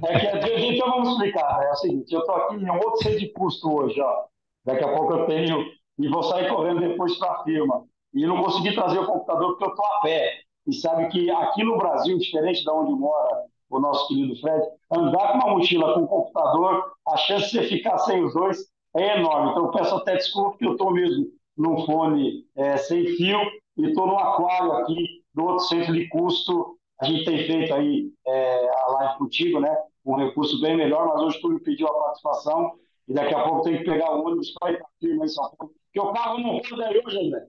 [0.04, 1.58] É que a gente, então vamos explicar.
[1.58, 1.66] Né?
[1.66, 4.26] É o seguinte, eu estou aqui em um outro centro de custo hoje, ó.
[4.64, 5.64] Daqui a pouco eu tenho
[5.98, 7.84] e vou sair correndo depois para a firma.
[8.14, 10.40] E não consegui trazer o computador porque eu estou a pé.
[10.66, 15.32] E sabe que aqui no Brasil, diferente de onde mora o nosso querido Fred, andar
[15.32, 18.58] com uma mochila com um computador, a chance de você ficar sem os dois
[18.94, 19.50] é enorme.
[19.50, 21.26] Então eu peço até desculpa porque eu estou mesmo
[21.56, 23.40] num fone é, sem fio
[23.76, 26.76] e estou no aquário aqui do outro centro de custo.
[27.00, 29.74] A gente tem feito aí é, a live contigo, né?
[30.04, 32.72] Um recurso bem melhor, mas hoje tu me pediu a participação
[33.08, 35.28] e daqui a pouco tem que pegar o ônibus para ir para a firma em
[35.28, 37.46] São Paulo, porque o carro não roda aí hoje, André.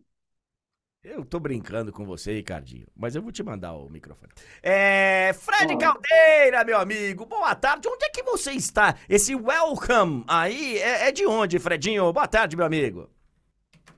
[1.01, 4.31] Eu tô brincando com você, Ricardinho, mas eu vou te mandar o microfone.
[4.61, 5.33] É.
[5.33, 7.89] Fred Caldeira, meu amigo, boa tarde.
[7.89, 8.97] Onde é que você está?
[9.09, 12.11] Esse welcome aí é, é de onde, Fredinho?
[12.13, 13.09] Boa tarde, meu amigo.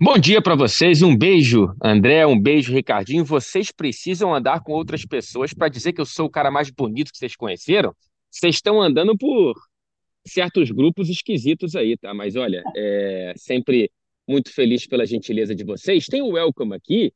[0.01, 3.23] Bom dia para vocês, um beijo, André, um beijo, Ricardinho.
[3.23, 7.11] Vocês precisam andar com outras pessoas para dizer que eu sou o cara mais bonito
[7.11, 7.95] que vocês conheceram?
[8.31, 9.55] Vocês estão andando por
[10.27, 12.13] certos grupos esquisitos aí, tá?
[12.13, 13.91] Mas olha, é sempre
[14.27, 16.05] muito feliz pela gentileza de vocês.
[16.05, 17.13] Tem o welcome aqui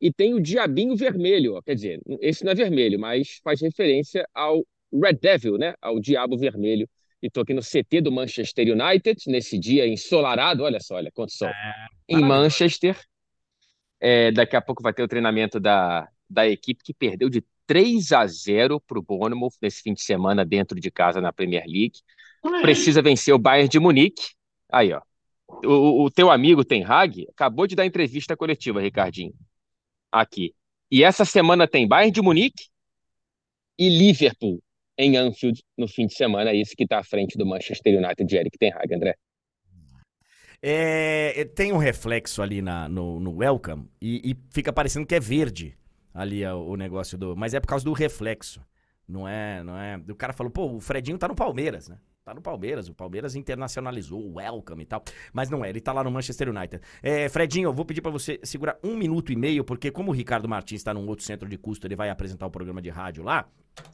[0.00, 1.62] e tem o diabinho vermelho, ó.
[1.62, 5.74] quer dizer, esse não é vermelho, mas faz referência ao Red Devil, né?
[5.80, 6.88] Ao diabo vermelho.
[7.22, 11.32] E estou aqui no CT do Manchester United, nesse dia ensolarado, olha só, olha quanto
[11.32, 11.48] sol.
[11.48, 12.98] É, em Manchester.
[14.00, 18.12] É, daqui a pouco vai ter o treinamento da, da equipe que perdeu de 3
[18.12, 22.00] a 0 para o Bournemouth nesse fim de semana dentro de casa na Premier League.
[22.62, 24.30] Precisa vencer o Bayern de Munique.
[24.72, 25.02] Aí, ó.
[25.64, 29.34] O, o teu amigo Ten Hag acabou de dar entrevista coletiva, Ricardinho.
[30.10, 30.54] Aqui.
[30.90, 32.64] E essa semana tem Bayern de Munique
[33.78, 34.62] e Liverpool
[34.98, 36.50] em Anfield no fim de semana.
[36.50, 39.14] É isso que está à frente do Manchester United de Eric Ten Hag, André.
[40.62, 45.20] É, tem um reflexo ali na, no, no Welcome e, e, fica parecendo que é
[45.20, 45.74] verde
[46.12, 47.34] ali o, o negócio do.
[47.34, 48.60] Mas é por causa do reflexo.
[49.08, 49.96] Não é, não é.
[50.08, 51.98] O cara falou, pô, o Fredinho tá no Palmeiras, né?
[52.30, 55.02] Tá no Palmeiras, o Palmeiras internacionalizou o welcome e tal.
[55.32, 56.80] Mas não é, ele tá lá no Manchester United.
[57.02, 60.14] É, Fredinho, eu vou pedir para você segurar um minuto e meio, porque como o
[60.14, 63.24] Ricardo Martins está num outro centro de custo, ele vai apresentar o programa de rádio
[63.24, 63.48] lá.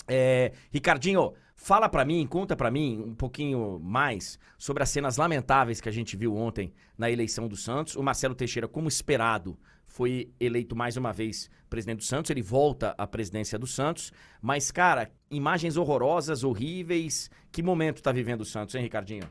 [0.07, 5.80] É, Ricardinho, fala para mim, conta para mim um pouquinho mais sobre as cenas lamentáveis
[5.80, 7.97] que a gente viu ontem na eleição do Santos.
[7.97, 9.59] O Marcelo Teixeira, como esperado,
[9.97, 14.70] foi eleito mais uma vez presidente do Santos, ele volta à presidência do Santos, mas,
[14.70, 17.30] cara, imagens horrorosas, horríveis.
[17.51, 19.26] Que momento tá vivendo o Santos, hein, Ricardinho?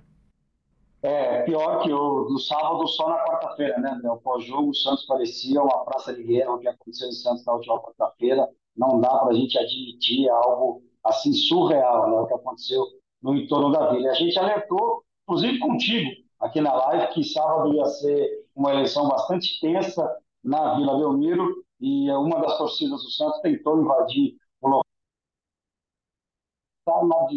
[1.03, 5.61] É, pior que o do sábado só na quarta-feira, né, O pós-jogo, o Santos parecia
[5.61, 8.49] uma praça de guerra, o que aconteceu em Santos na última quarta-feira.
[8.75, 12.83] Não dá para a gente admitir algo assim surreal, né, o que aconteceu
[13.21, 14.09] no entorno da Vila.
[14.09, 16.09] A gente alertou, inclusive contigo,
[16.39, 22.09] aqui na live, que sábado ia ser uma eleição bastante tensa, na Vila Belmiro e
[22.11, 24.85] uma das torcidas do Santos tentou invadir o local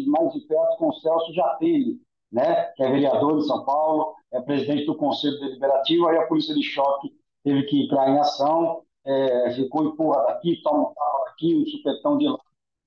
[0.07, 1.99] mais de perto com o Celso Jatelli,
[2.31, 6.53] né, que é vereador de São Paulo, é presidente do Conselho Deliberativo, aí a polícia
[6.53, 7.11] de choque
[7.43, 12.17] teve que entrar em ação, é, ficou empurra daqui, toma um tapa daqui, um supetão
[12.19, 12.39] de lá,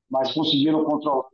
[0.08, 1.26] mas conseguiram controlar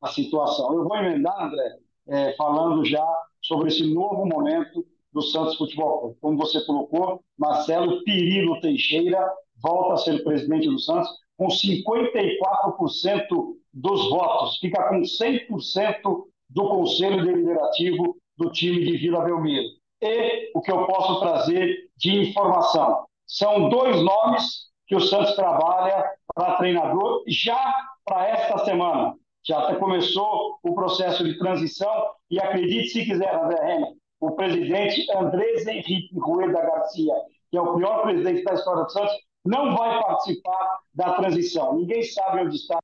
[0.00, 0.74] a situação.
[0.74, 1.78] Eu vou emendar, André,
[2.08, 3.06] é, falando já
[3.40, 9.32] sobre esse novo momento do Santos Futebol Como você colocou, Marcelo Pirilo Teixeira
[9.62, 17.24] volta a ser presidente do Santos com 54% dos votos, fica com 100% do conselho
[17.24, 19.68] deliberativo do time de Vila Belmiro.
[20.00, 23.06] E o que eu posso trazer de informação?
[23.26, 26.04] São dois nomes que o Santos trabalha
[26.34, 27.58] para treinador já
[28.04, 29.14] para esta semana.
[29.44, 31.92] Já até começou o processo de transição
[32.30, 37.12] e acredite se quiser, André Henrique, o presidente Andrés Henrique Rueda Garcia,
[37.50, 39.12] que é o pior presidente da história do Santos,
[39.44, 41.74] não vai participar da transição.
[41.74, 42.78] Ninguém sabe onde está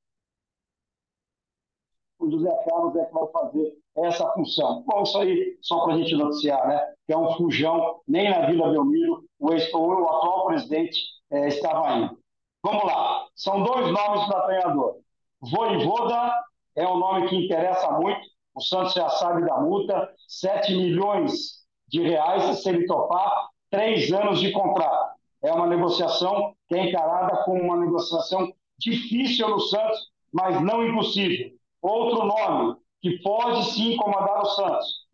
[2.19, 4.83] o José Carlos é que vai fazer essa função.
[4.85, 6.95] Bom, isso aí só para a gente noticiar, né?
[7.07, 11.97] Que é um fujão, nem na Vila Belmiro o, ex, o atual presidente é, estava
[11.99, 12.19] indo.
[12.65, 13.29] Vamos lá.
[13.37, 14.97] São dois nomes para treinador.
[15.41, 16.33] Voivoda
[16.75, 18.21] é um nome que interessa muito.
[18.59, 24.41] O Santos já sabe da multa, 7 milhões de reais se ele topar, três anos
[24.41, 25.17] de contrato.
[25.45, 31.53] É uma negociação que é encarada como uma negociação difícil no Santos, mas não impossível.
[31.81, 35.07] Outro nome que pode sim comandar o Santos.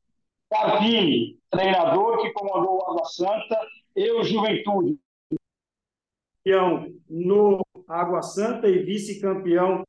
[0.49, 3.61] Carpini, treinador que comandou o Água Santa
[3.95, 4.99] e o Juventude.
[6.43, 9.85] Campeão no Água Santa e vice-campeão.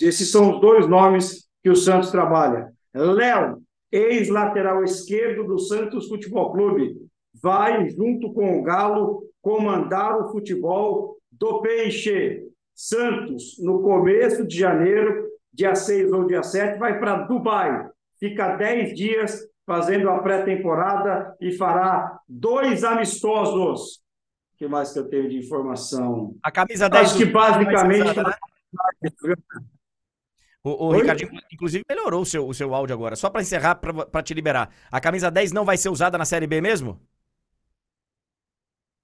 [0.00, 2.72] Esses são os dois nomes que o Santos trabalha.
[2.94, 6.96] Léo, ex-lateral esquerdo do Santos Futebol Clube,
[7.42, 12.46] vai, junto com o Galo, comandar o futebol do Peixe.
[12.74, 17.88] Santos, no começo de janeiro, dia 6 ou dia 7, vai para Dubai.
[18.18, 24.00] Fica 10 dias fazendo a pré-temporada e fará dois amistosos.
[24.54, 26.34] O que mais que eu tenho de informação?
[26.42, 28.20] A camisa 10 Acho que basicamente.
[30.62, 30.98] O, o Oi?
[30.98, 33.16] Ricardinho, inclusive, melhorou o seu, o seu áudio agora.
[33.16, 34.70] Só para encerrar, para te liberar.
[34.90, 37.00] A camisa 10 não vai ser usada na Série B mesmo?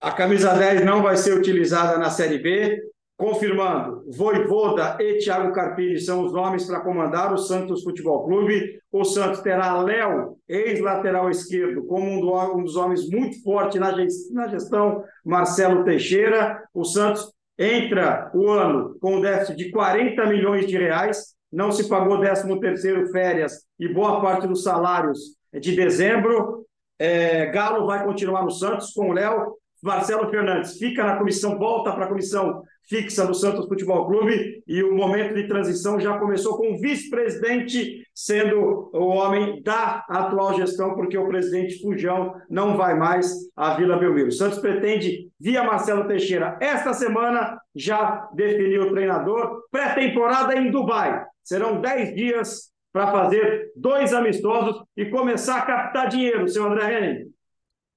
[0.00, 2.80] A camisa 10 não vai ser utilizada na Série B.
[3.18, 8.78] Confirmando, Voivoda e Thiago Carpini são os nomes para comandar o Santos Futebol Clube.
[8.92, 13.90] O Santos terá Léo, ex-lateral esquerdo, como um, do- um dos homens muito forte na
[14.32, 16.62] na gestão, Marcelo Teixeira.
[16.74, 21.34] O Santos entra o ano com um déficit de 40 milhões de reais.
[21.56, 25.18] Não se pagou 13º férias e boa parte dos salários
[25.58, 26.66] de dezembro.
[26.98, 29.54] É, Galo vai continuar no Santos com o Léo.
[29.82, 34.82] Marcelo Fernandes fica na comissão, volta para a comissão fixa do Santos Futebol Clube e
[34.82, 40.94] o momento de transição já começou com o vice-presidente sendo o homem da atual gestão,
[40.94, 44.28] porque o presidente Fujão não vai mais à Vila Belmiro.
[44.28, 51.25] O Santos pretende, via Marcelo Teixeira, esta semana já definiu o treinador, pré-temporada em Dubai.
[51.46, 57.32] Serão 10 dias para fazer dois amistosos e começar a captar dinheiro, seu André Henning.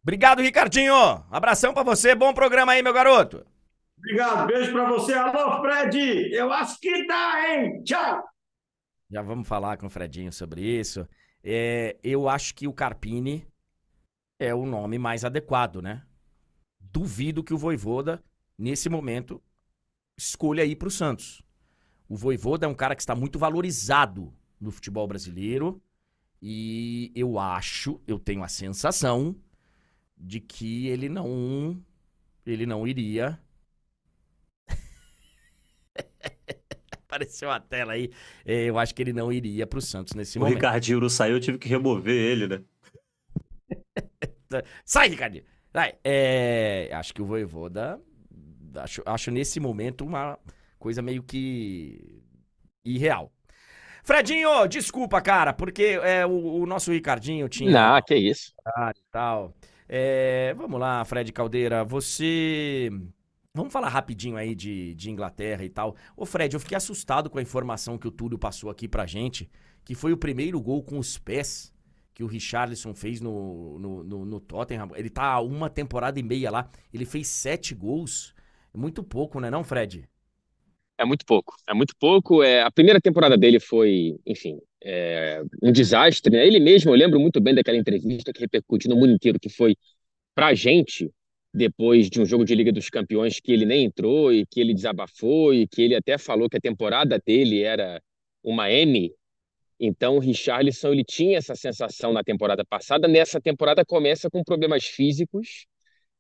[0.04, 0.94] Obrigado, Ricardinho.
[1.32, 2.14] Abração para você.
[2.14, 3.44] Bom programa aí, meu garoto.
[3.98, 5.14] Obrigado, beijo para você.
[5.16, 7.84] Alô, Fred, eu acho que dá, hein?
[7.84, 8.24] Tchau!
[9.10, 11.10] Já vamos falar com o Fredinho sobre isso.
[11.44, 13.48] É, eu acho que o Carpini
[14.38, 16.04] é o nome mais adequado, né?
[16.80, 18.24] Duvido que o Voivoda,
[18.56, 19.42] nesse momento,
[20.16, 21.42] escolha ir para o Santos.
[22.10, 25.80] O Voivoda é um cara que está muito valorizado no futebol brasileiro
[26.42, 29.36] e eu acho, eu tenho a sensação
[30.18, 31.80] de que ele não
[32.46, 33.40] ele não iria
[37.08, 38.12] Apareceu a tela aí.
[38.46, 40.56] É, eu acho que ele não iria pro Santos nesse O momento.
[40.56, 42.64] Ricardinho não saiu, eu tive que remover ele, né?
[44.86, 45.44] Sai, Ricardinho!
[45.74, 45.96] Vai.
[46.04, 48.00] É, acho que o Voivoda.
[48.76, 50.38] Acho, acho nesse momento uma
[50.80, 52.24] coisa meio que
[52.84, 53.32] irreal.
[54.04, 58.54] Fredinho, desculpa, cara, porque é, o, o nosso Ricardinho tinha Não, que isso.
[58.96, 59.54] e tal.
[59.88, 62.90] É, vamos lá, Fred Caldeira, você.
[63.54, 65.96] Vamos falar rapidinho aí de, de Inglaterra e tal.
[66.16, 69.50] Ô, Fred, eu fiquei assustado com a informação que o Túlio passou aqui pra gente,
[69.84, 71.74] que foi o primeiro gol com os pés
[72.14, 74.90] que o Richarlison fez no, no, no, no Tottenham.
[74.96, 76.70] Ele tá uma temporada e meia lá.
[76.94, 78.36] Ele fez sete gols.
[78.76, 80.08] Muito pouco, né, não, Fred?
[81.00, 81.56] É muito pouco.
[81.66, 82.44] É muito pouco.
[82.44, 86.30] É, a primeira temporada dele foi, enfim, é, um desastre.
[86.36, 86.46] Né?
[86.46, 89.78] Ele mesmo, eu lembro muito bem daquela entrevista que repercutiu no mundo inteiro, que foi
[90.36, 91.10] pra gente,
[91.54, 94.74] depois de um jogo de Liga dos Campeões, que ele nem entrou e que ele
[94.74, 98.02] desabafou e que ele até falou que a temporada dele era
[98.44, 99.10] uma M.
[99.80, 103.08] Então, o Richarlison ele tinha essa sensação na temporada passada.
[103.08, 105.66] Nessa temporada começa com problemas físicos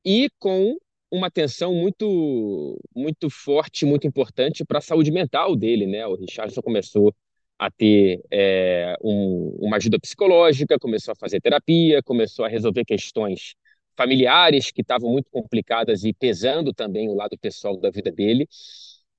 [0.05, 0.77] e com
[1.11, 6.05] uma tensão muito muito forte, muito importante para a saúde mental dele, né?
[6.07, 7.13] O Richardson começou
[7.57, 13.55] a ter é, um, uma ajuda psicológica, começou a fazer terapia, começou a resolver questões
[13.97, 18.47] familiares que estavam muito complicadas e pesando também o lado pessoal da vida dele.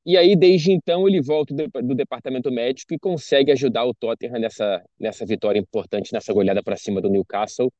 [0.06, 4.82] E aí, desde então, ele volta do departamento médico e consegue ajudar o Tottenham nessa,
[4.98, 7.70] nessa vitória importante, nessa goleada para cima do Newcastle.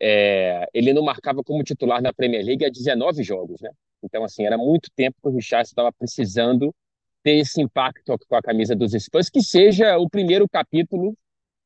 [0.00, 3.70] É, ele não marcava como titular na Premier League há 19 jogos, né?
[4.02, 6.74] Então, assim, era muito tempo que o Richardson estava precisando
[7.22, 11.16] ter esse impacto com a camisa dos Spurs, que seja o primeiro capítulo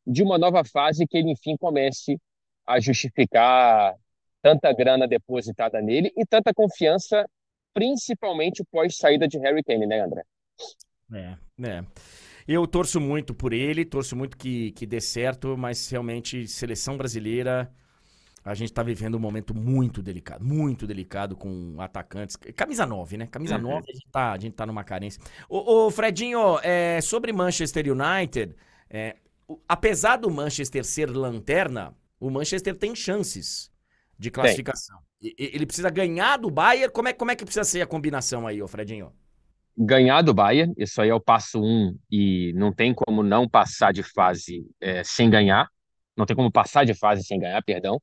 [0.06, 2.18] de uma nova fase que ele, enfim, comece
[2.66, 3.94] a justificar
[4.40, 7.28] tanta grana depositada nele e tanta confiança,
[7.72, 10.22] principalmente pós saída de Harry Kane, né, André?
[11.12, 11.36] É,
[11.68, 11.84] é.
[12.48, 17.70] Eu torço muito por ele, torço muito que, que dê certo, mas realmente, seleção brasileira,
[18.44, 22.36] a gente tá vivendo um momento muito delicado, muito delicado com atacantes.
[22.36, 23.26] Camisa 9, né?
[23.26, 23.62] Camisa Uhum.
[23.62, 25.22] 9, a gente, tá, a gente tá numa carência.
[25.48, 28.54] Ô, ô, Fredinho, é, sobre Manchester United,
[28.90, 29.16] é,
[29.48, 33.70] o- apesar do Manchester ser lanterna, o Manchester tem chances
[34.18, 34.98] de classificação.
[35.20, 36.92] E- e- Ele precisa ganhar do Bayern.
[36.92, 39.12] Como é, como é que precisa ser a combinação aí, ô Fredinho?
[39.76, 43.92] ganhar do Bayern, isso aí é o passo um e não tem como não passar
[43.92, 45.68] de fase é, sem ganhar,
[46.16, 48.00] não tem como passar de fase sem ganhar, perdão.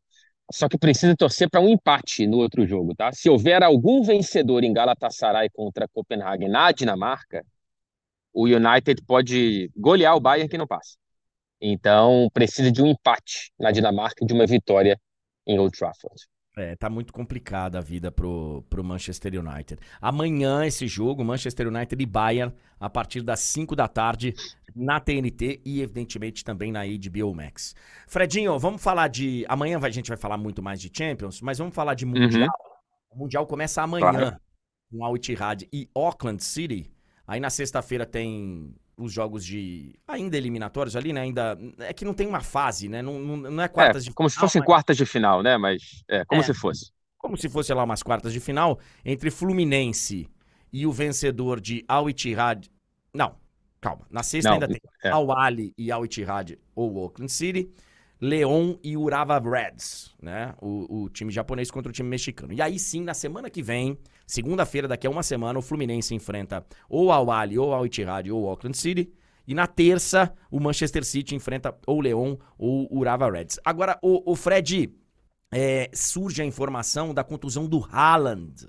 [0.51, 3.11] Só que precisa torcer para um empate no outro jogo, tá?
[3.11, 7.45] Se houver algum vencedor em Galatasaray contra Copenhague na Dinamarca,
[8.33, 10.97] o United pode golear o Bayern que não passa.
[11.61, 14.99] Então precisa de um empate na Dinamarca e de uma vitória
[15.45, 16.15] em Old Trafford.
[16.61, 19.79] É, tá muito complicada a vida pro, pro Manchester United.
[20.01, 24.33] Amanhã esse jogo, Manchester United e Bayern, a partir das 5 da tarde,
[24.75, 27.73] na TNT e evidentemente também na HBO Max.
[28.07, 29.45] Fredinho, vamos falar de...
[29.47, 32.49] Amanhã a gente vai falar muito mais de Champions, mas vamos falar de Mundial.
[33.09, 34.37] O Mundial começa amanhã Claro.
[34.91, 36.91] com Al Ittihad e Auckland City.
[37.25, 39.95] Aí na sexta-feira tem os jogos de...
[40.07, 41.21] Ainda eliminatórios ali, né?
[41.21, 41.57] Ainda...
[41.79, 43.01] É que não tem uma fase, né?
[43.01, 45.41] Não, não, não é quartas É, de como se final, fossem mas- quartas de final,
[45.41, 45.57] né?
[45.57, 46.43] Mas é, como É.
[46.43, 46.91] se fosse.
[47.17, 50.29] como se fosse lá umas quartas de final, entre Fluminense
[50.71, 52.67] e o vencedor de Al Ittihad.
[53.13, 53.35] Não,
[53.81, 54.05] calma.
[54.09, 55.09] Na sexta Não, ainda tem é.
[55.09, 57.69] Al Ali e Al Ittihad ou Auckland City,
[58.21, 60.53] Leon e Urawa Reds, né?
[60.61, 62.51] O, o time japonês contra o time mexicano.
[62.51, 63.97] E aí sim, na semana que vem,
[64.27, 68.49] segunda-feira, daqui a uma semana, o Fluminense enfrenta ou Al Ali, ou Al Ittihad, ou
[68.49, 69.11] Auckland City.
[69.47, 73.59] E na terça, o Manchester City enfrenta ou Leon ou Urawa Reds.
[73.63, 74.93] Agora, o, o Fred,
[75.51, 78.67] é, surge a informação da contusão do Haaland.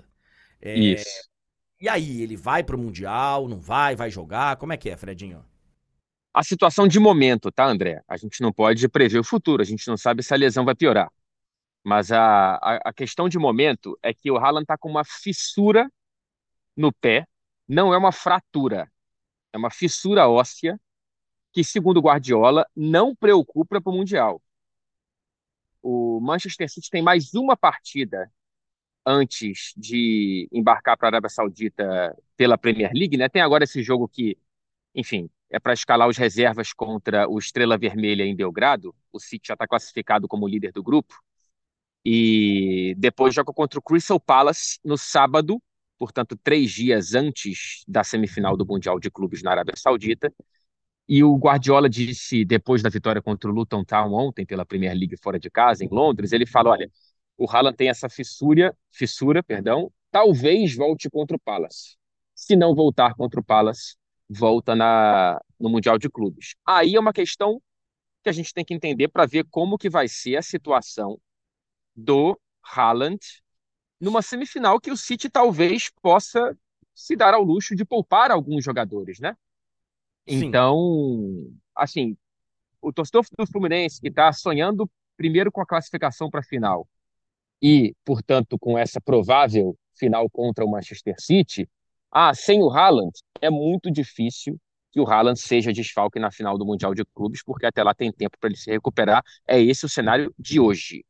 [0.61, 1.29] É, Isso.
[1.79, 4.55] E aí, ele vai pro Mundial, não vai, vai jogar?
[4.55, 5.43] Como é que é, Fredinho?
[6.33, 8.01] A situação de momento, tá, André?
[8.07, 10.75] A gente não pode prever o futuro, a gente não sabe se a lesão vai
[10.75, 11.11] piorar.
[11.83, 15.91] Mas a, a, a questão de momento é que o Haaland tá com uma fissura
[16.75, 17.27] no pé,
[17.67, 18.91] não é uma fratura,
[19.53, 20.79] é uma fissura óssea
[21.53, 24.41] que, segundo o Guardiola, não preocupa para o Mundial.
[25.81, 28.31] O Manchester City tem mais uma partida
[29.05, 33.27] antes de embarcar para a Arábia Saudita pela Premier League, né?
[33.27, 34.37] Tem agora esse jogo que,
[34.95, 38.95] enfim, é para escalar os reservas contra o Estrela Vermelha em Belgrado.
[39.11, 41.13] O City já está classificado como líder do grupo.
[42.03, 45.61] E depois joga contra o Crystal Palace no sábado,
[45.97, 50.33] portanto, três dias antes da semifinal do Mundial de Clubes na Arábia Saudita.
[51.07, 55.17] E o Guardiola disse, depois da vitória contra o Luton Town ontem pela Premier League
[55.21, 56.89] fora de casa, em Londres, ele falou: olha,
[57.37, 61.97] o Haaland tem essa fissura, fissura, perdão, talvez volte contra o Palace.
[62.33, 63.95] Se não voltar contra o Palace,
[64.31, 66.55] volta na, no Mundial de Clubes.
[66.65, 67.61] Aí é uma questão
[68.23, 71.19] que a gente tem que entender para ver como que vai ser a situação
[71.95, 73.19] do Haaland
[73.99, 76.57] numa semifinal que o City talvez possa
[76.95, 79.35] se dar ao luxo de poupar alguns jogadores, né?
[80.27, 80.45] Sim.
[80.45, 82.15] Então, assim,
[82.81, 86.87] o torcedor do Fluminense que está sonhando primeiro com a classificação para a final
[87.61, 91.69] e, portanto, com essa provável final contra o Manchester City,
[92.11, 94.59] ah, sem o Haaland, é muito difícil
[94.91, 98.11] que o Haaland seja desfalque na final do Mundial de Clubes, porque até lá tem
[98.11, 99.23] tempo para ele se recuperar.
[99.47, 101.05] É esse o cenário de hoje.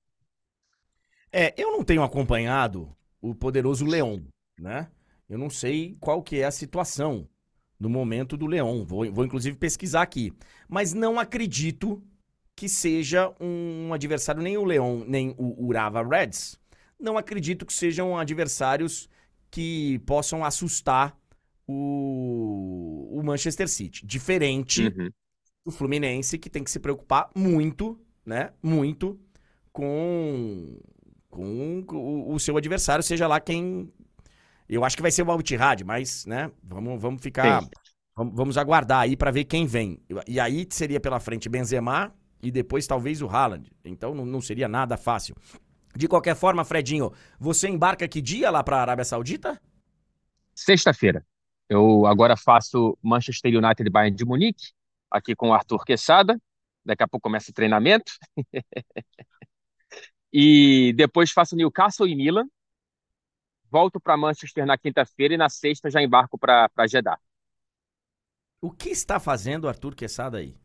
[1.31, 4.23] É, eu não tenho acompanhado o poderoso Leão,
[4.59, 4.89] né?
[5.27, 7.27] Eu não sei qual que é a situação
[7.79, 8.85] no momento do Leão.
[8.85, 10.31] Vou, vou inclusive pesquisar aqui.
[10.69, 12.03] Mas não acredito
[12.55, 16.59] que seja um adversário, nem o Leão, nem o Urawa Reds.
[16.99, 19.09] Não acredito que sejam adversários
[19.51, 21.15] que possam assustar
[21.67, 24.05] o, o Manchester City.
[24.05, 25.09] Diferente Uhum.
[25.65, 28.51] do Fluminense, que tem que se preocupar muito, né?
[28.63, 29.19] Muito
[29.71, 30.79] com,
[31.29, 33.91] com o, o seu adversário, seja lá quem.
[34.67, 36.51] Eu acho que vai ser o Al-Ittihad, mas, né?
[36.63, 37.61] Vamos, vamos ficar.
[37.61, 37.69] Sim.
[38.15, 39.99] Vamos, vamos aguardar aí pra ver quem vem.
[40.27, 43.69] E aí seria pela frente Benzema e depois talvez o Haaland.
[43.85, 45.35] Então não, não seria nada fácil.
[45.95, 49.61] De qualquer forma, Fredinho, você embarca que dia lá pra Arábia Saudita?
[50.53, 51.25] Sexta-feira.
[51.69, 54.73] Eu agora faço Manchester United Bayern de Munique,
[55.09, 56.39] aqui com o Arthur Quesada.
[56.83, 58.11] Daqui a pouco começa o treinamento.
[60.33, 62.45] e depois faço Newcastle e Milan.
[63.69, 67.17] Volto para Manchester na quinta-feira e na sexta já embarco para Jeddah.
[68.59, 70.55] O que está fazendo o Arthur Quesada aí?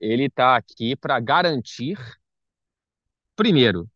[0.00, 1.96] Ele está aqui para garantir,
[3.36, 3.88] primeiro,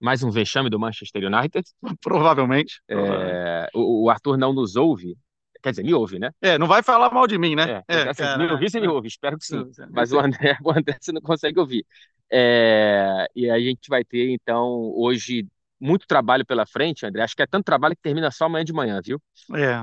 [0.00, 1.64] mais um vexame do Manchester United.
[2.02, 2.80] Provavelmente.
[2.88, 5.16] É, o, o Arthur não nos ouve,
[5.62, 6.30] quer dizer, me ouve, né?
[6.40, 7.82] É, não vai falar mal de mim, né?
[7.88, 9.64] É, assim, me ouvir, você me ouve, espero que sim.
[9.90, 11.84] Mas o André, o André você não consegue ouvir.
[12.30, 15.46] É, e a gente vai ter, então, hoje
[15.80, 17.22] muito trabalho pela frente, André.
[17.22, 19.20] Acho que é tanto trabalho que termina só amanhã de manhã, viu?
[19.54, 19.82] É.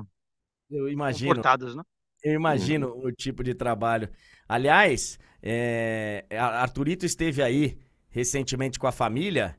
[0.69, 1.29] Eu imagino.
[1.29, 1.83] Comportadas, né?
[2.23, 3.07] Eu imagino uhum.
[3.07, 4.09] o tipo de trabalho.
[4.47, 7.77] Aliás, é, Arthurito esteve aí
[8.09, 9.57] recentemente com a família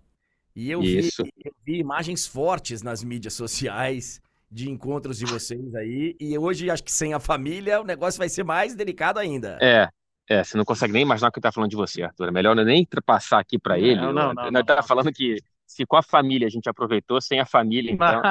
[0.54, 1.08] e eu vi,
[1.44, 6.16] eu vi, imagens fortes nas mídias sociais de encontros de vocês aí.
[6.20, 9.58] E hoje, acho que sem a família, o negócio vai ser mais delicado ainda.
[9.60, 9.88] É,
[10.28, 12.28] é, você não consegue nem imaginar o que ele tá falando de você, Arthur.
[12.28, 13.96] É melhor nem passar aqui para ele.
[14.00, 14.50] Não, não, não.
[14.50, 15.36] Nós tá falando que
[15.66, 18.22] se com a família a gente aproveitou, sem a família, então.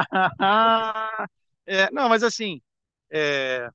[1.67, 2.61] é, não, mas assim,
[3.11, 3.69] é,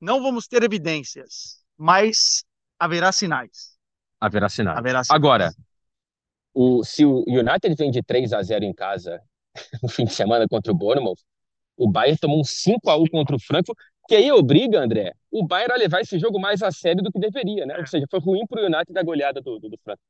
[0.00, 2.44] não vamos ter evidências, mas
[2.78, 3.76] haverá sinais.
[4.20, 4.78] Haverá sinais.
[4.78, 5.10] Haverá sinais.
[5.10, 5.52] Agora,
[6.58, 9.22] o, se o United vem de 3 a 0 em casa
[9.80, 11.20] no fim de semana contra o Bournemouth,
[11.76, 13.78] o Bayern tomou um 5 a 1 contra o Frankfurt,
[14.08, 17.20] que aí obriga, André, o Bayern a levar esse jogo mais a sério do que
[17.20, 17.74] deveria, né?
[17.74, 17.78] É.
[17.78, 20.08] Ou seja, foi ruim para o United da goleada do, do, do Frankfurt.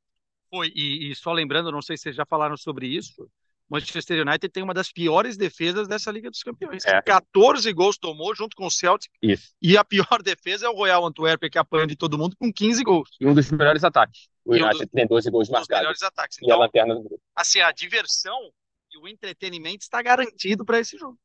[0.48, 3.28] Foi, e, e, só lembrando, não sei se vocês já falaram sobre isso,
[3.68, 6.84] Manchester United tem uma das piores defesas dessa Liga dos Campeões.
[6.86, 7.02] É.
[7.02, 9.10] 14 gols tomou junto com o Celtic.
[9.22, 9.52] Isso.
[9.60, 12.82] E a pior defesa é o Royal Antwerp, que apanha de todo mundo com 15
[12.82, 13.10] gols.
[13.20, 14.28] E um dos melhores ataques.
[14.44, 15.70] O United um tem 12 gols marcados.
[15.70, 16.38] Os melhores ataques.
[16.38, 17.22] Então, e a então, lanterna do grupo.
[17.36, 18.38] Assim, a diversão
[18.90, 21.18] e o entretenimento está garantido para esse jogo.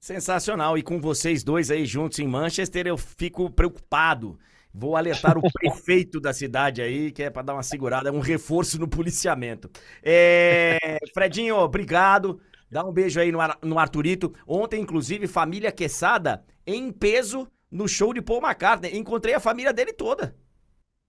[0.00, 0.78] Sensacional.
[0.78, 4.38] E com vocês dois aí juntos em Manchester, eu fico preocupado
[4.74, 8.18] Vou alertar o prefeito da cidade aí, que é para dar uma segurada, é um
[8.18, 9.70] reforço no policiamento.
[10.02, 10.98] É...
[11.14, 12.40] Fredinho, obrigado.
[12.68, 14.34] Dá um beijo aí no, Ar no Arturito.
[14.44, 18.96] Ontem, inclusive, família Quesada em peso no show de Paul McCartney.
[18.96, 20.36] Encontrei a família dele toda.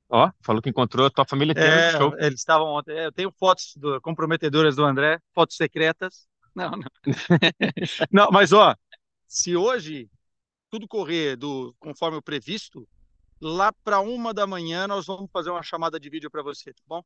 [0.08, 2.16] Ó, falou que encontrou a tua família inteira é, no show.
[2.20, 2.96] Eles estavam ontem.
[2.96, 6.28] É, eu tenho fotos do, comprometedoras do André, fotos secretas.
[6.54, 6.90] Não, não.
[8.12, 8.76] não, mas ó,
[9.28, 10.08] se hoje
[10.70, 12.88] tudo correr do conforme o previsto,
[13.42, 16.82] lá para uma da manhã nós vamos fazer uma chamada de vídeo para você, tá
[16.88, 17.02] bom?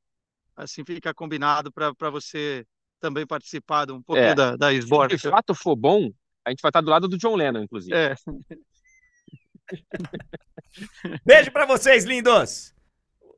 [0.55, 2.65] Assim fica combinado para você
[2.99, 5.17] também participar de um pouquinho é, da, da esborda.
[5.17, 6.11] Se de fato for bom,
[6.45, 7.95] a gente vai estar do lado do John Lennon, inclusive.
[7.95, 8.15] É.
[11.25, 12.73] beijo para vocês, lindos!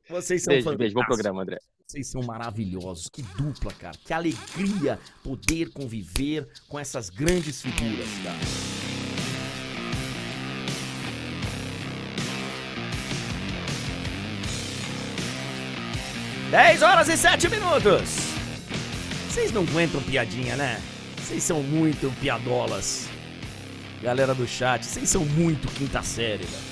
[0.09, 1.57] Vocês são beijo, beijo, bom programa, André.
[1.87, 3.07] Vocês são maravilhosos.
[3.09, 3.97] Que dupla, cara.
[3.97, 8.80] Que alegria poder conviver com essas grandes figuras, cara.
[16.51, 18.09] 10 horas e 7 minutos.
[19.29, 20.81] Vocês não aguentam piadinha, né?
[21.15, 23.07] Vocês são muito piadolas.
[24.03, 26.63] Galera do chat, vocês são muito quinta série, velho.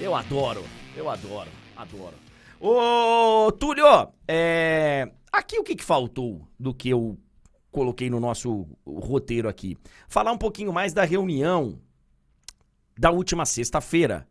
[0.00, 0.64] Eu adoro,
[0.96, 2.16] eu adoro, adoro.
[2.60, 3.86] Ô, Túlio,
[4.26, 5.08] é...
[5.32, 7.16] aqui o que, que faltou do que eu
[7.70, 9.78] coloquei no nosso roteiro aqui?
[10.08, 11.80] Falar um pouquinho mais da reunião
[12.98, 14.26] da última sexta-feira,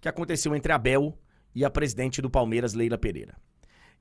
[0.00, 1.18] que aconteceu entre a Bel
[1.54, 3.34] e a presidente do Palmeiras, Leila Pereira.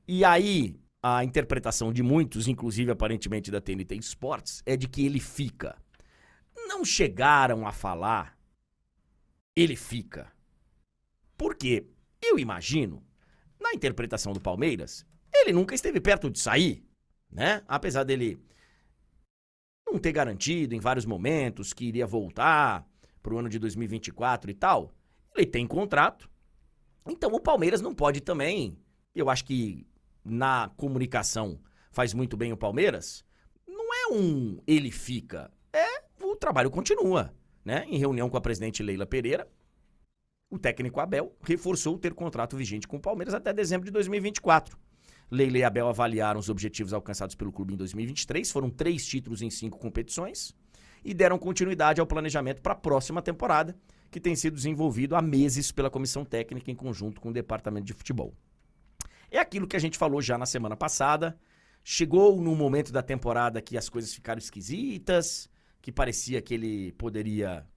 [0.08, 5.20] E aí, a interpretação de muitos, inclusive aparentemente da TNT Sports, é de que ele
[5.20, 5.78] fica.
[6.68, 8.38] Não chegaram a falar,
[9.56, 10.32] ele fica.
[11.38, 11.88] Porque
[12.22, 13.03] eu imagino,
[13.60, 16.84] na interpretação do Palmeiras, ele nunca esteve perto de sair,
[17.30, 17.64] né?
[17.68, 18.39] Apesar dele
[19.86, 22.88] não ter garantido em vários momentos que iria voltar
[23.22, 24.94] para o ano de 2024 e tal,
[25.36, 26.30] ele tem contrato.
[27.07, 28.80] Então o Palmeiras não pode também,
[29.14, 29.88] eu acho que
[30.26, 31.60] na comunicação
[31.91, 33.23] faz muito bem o Palmeiras,
[33.68, 37.34] não é um ele fica, é o trabalho continua,
[37.64, 37.85] né?
[37.88, 39.47] Em reunião com a presidente Leila Pereira,
[40.49, 44.77] o técnico Abel reforçou ter contrato vigente com o Palmeiras até dezembro de 2024.
[45.30, 49.49] Leila e Abel avaliaram os objetivos alcançados pelo clube em 2023, foram três títulos em
[49.49, 50.53] cinco competições,
[51.03, 53.76] e deram continuidade ao planejamento para a próxima temporada,
[54.11, 57.93] que tem sido desenvolvido há meses pela comissão técnica em conjunto com o departamento de
[57.93, 58.34] futebol.
[59.36, 61.38] É aquilo que a gente falou já na semana passada.
[61.84, 65.49] Chegou num momento da temporada que as coisas ficaram esquisitas,
[65.82, 67.68] que parecia que ele poderia,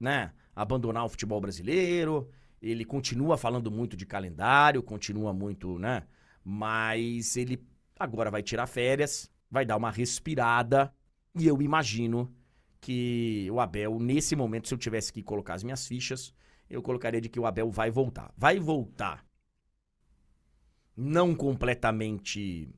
[0.00, 2.28] né, abandonar o futebol brasileiro.
[2.60, 6.02] Ele continua falando muito de calendário, continua muito, né?
[6.44, 7.64] Mas ele
[7.96, 10.92] agora vai tirar férias, vai dar uma respirada
[11.38, 12.34] e eu imagino
[12.80, 16.34] que o Abel, nesse momento, se eu tivesse que colocar as minhas fichas,
[16.68, 18.34] eu colocaria de que o Abel vai voltar.
[18.36, 19.25] Vai voltar
[20.96, 22.68] não completamente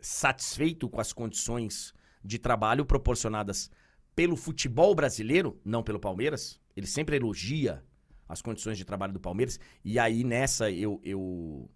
[0.00, 1.94] satisfeito com as condições
[2.24, 3.70] de trabalho proporcionadas
[4.14, 6.60] pelo futebol brasileiro, não pelo Palmeiras.
[6.76, 7.84] Ele sempre elogia
[8.28, 9.58] as condições de trabalho do Palmeiras.
[9.84, 11.70] E aí nessa eu, eu,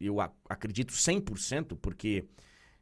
[0.00, 2.26] eu acredito 100%, porque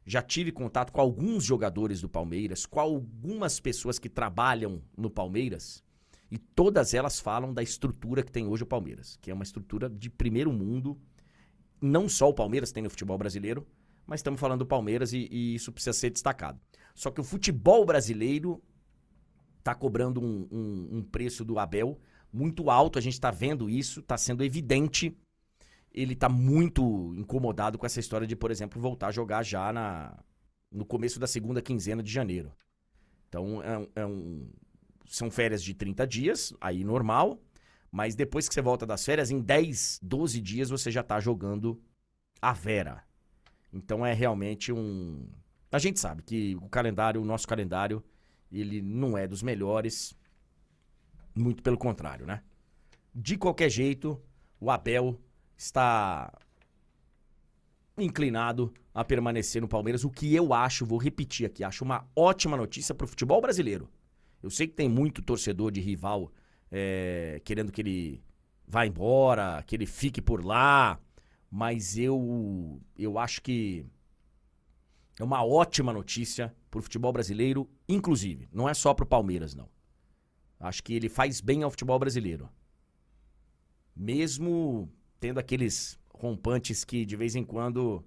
[0.05, 5.83] já tive contato com alguns jogadores do Palmeiras, com algumas pessoas que trabalham no Palmeiras.
[6.31, 9.89] E todas elas falam da estrutura que tem hoje o Palmeiras, que é uma estrutura
[9.89, 10.99] de primeiro mundo
[11.83, 13.67] não só o Palmeiras tem no futebol brasileiro,
[14.07, 16.59] mas estamos falando do Palmeiras e, e isso precisa ser destacado.
[16.95, 18.63] Só que o futebol brasileiro
[19.63, 21.99] tá cobrando um, um, um preço do Abel
[22.31, 25.15] muito alto, a gente está vendo isso, está sendo evidente.
[25.91, 30.17] Ele está muito incomodado com essa história de, por exemplo, voltar a jogar já na,
[30.71, 32.51] no começo da segunda quinzena de janeiro.
[33.29, 34.49] Então, é, é um,
[35.05, 37.39] são férias de 30 dias, aí normal,
[37.93, 41.79] mas depois que você volta das férias, em 10, 12 dias você já está jogando
[42.41, 43.03] a Vera.
[43.71, 45.29] Então é realmente um.
[45.71, 48.03] A gente sabe que o calendário, o nosso calendário,
[48.51, 50.17] ele não é dos melhores.
[51.35, 52.41] Muito pelo contrário, né?
[53.13, 54.19] De qualquer jeito,
[54.59, 55.21] o Abel
[55.55, 56.33] está
[57.95, 62.57] inclinado a permanecer no Palmeiras, o que eu acho, vou repetir aqui, acho uma ótima
[62.57, 63.87] notícia para o futebol brasileiro.
[64.41, 66.31] Eu sei que tem muito torcedor de rival
[66.75, 68.23] é, querendo que ele
[68.67, 70.99] vá embora, que ele fique por lá,
[71.49, 73.85] mas eu eu acho que
[75.19, 78.49] é uma ótima notícia para o futebol brasileiro, inclusive.
[78.51, 79.69] Não é só para o Palmeiras, não.
[80.59, 82.49] Acho que ele faz bem ao futebol brasileiro.
[83.95, 88.03] Mesmo tendo aqueles rompantes que de vez em quando.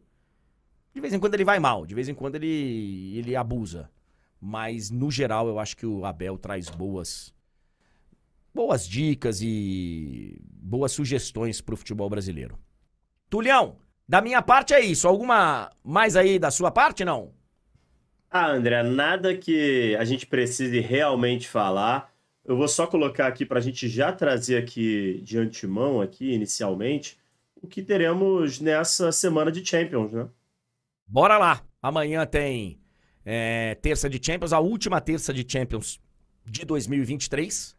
[0.93, 3.89] De vez em quando ele vai mal, de vez em quando ele, ele abusa.
[4.41, 7.36] Mas, no geral, eu acho que o Abel traz boas
[8.57, 12.59] boas dicas e boas sugestões para o futebol brasileiro.
[13.29, 13.77] Tulhão,
[14.09, 15.07] da minha parte é isso.
[15.07, 17.35] Alguma mais aí da sua parte, não?
[18.31, 22.11] Ah, André, nada que a gente precise realmente falar.
[22.45, 27.19] Eu vou só colocar aqui para a gente já trazer aqui de antemão, aqui inicialmente,
[27.61, 30.29] o que teremos nessa semana de Champions, né?
[31.07, 31.63] Bora lá.
[31.83, 32.81] Amanhã tem
[33.25, 36.01] é, terça de Champions, a última terça de Champions
[36.45, 37.76] de 2023.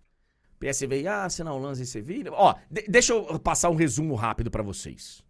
[0.60, 2.32] PSV e Arsenal, Lanz e Sevilha.
[2.34, 2.56] Ó,
[2.88, 5.24] deixa eu passar um resumo rápido para vocês.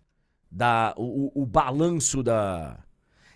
[0.49, 2.80] Da, o, o, o balanço da.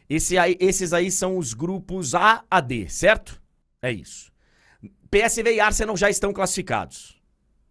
[0.09, 3.41] Esse aí, esses aí são os grupos A a D, certo?
[3.81, 4.31] É isso.
[5.09, 7.19] PSV e Arsenal já estão classificados.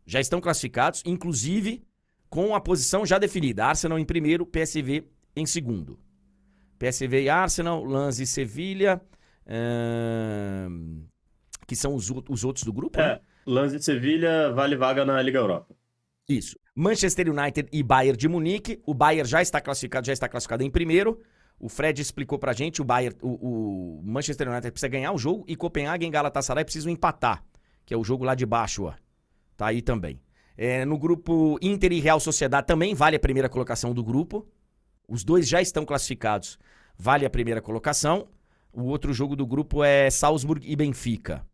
[0.07, 1.83] Já estão classificados, inclusive
[2.29, 3.67] com a posição já definida.
[3.67, 5.99] Arsenal em primeiro, PSV em segundo.
[6.79, 9.01] PSV e Arsenal, Lanz e Sevilha,
[10.67, 11.05] hum,
[11.67, 13.21] que são os, os, outros do grupo, é, né?
[13.47, 15.75] Lanz e Sevilha vale vaga na Liga Europa.
[16.29, 16.57] Isso.
[16.75, 18.81] Manchester United e Bayern de Munique.
[18.87, 21.21] O Bayern já está classificado, já está classificado em primeiro.
[21.59, 25.45] O Fred explicou pra gente, o Bayern, o, o Manchester United precisa ganhar o jogo
[25.47, 27.45] e Copenhague e Galatasaray precisam empatar,
[27.85, 28.95] que é o jogo lá de baixo, ó.
[29.59, 30.19] Tá aí também.
[30.57, 34.49] É, no grupo Inter e Real Sociedade também vale a primeira colocação do grupo.
[35.07, 36.59] Os dois já estão classificados,
[36.97, 38.29] vale a primeira colocação.
[38.73, 41.45] O outro jogo do grupo é Salzburg e Benfica.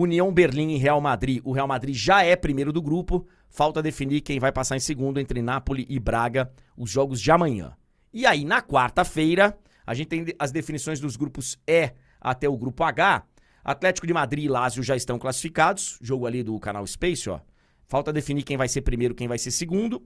[0.00, 1.40] União Berlim e Real Madrid.
[1.44, 3.26] O Real Madrid já é primeiro do grupo.
[3.48, 7.76] Falta definir quem vai passar em segundo entre Nápoles e Braga, os jogos de amanhã.
[8.12, 9.56] E aí, na quarta-feira,
[9.86, 13.24] a gente tem as definições dos grupos E até o grupo H.
[13.62, 15.98] Atlético de Madrid e Lazio já estão classificados.
[16.00, 17.40] Jogo ali do canal Space, ó.
[17.86, 20.02] Falta definir quem vai ser primeiro, quem vai ser segundo.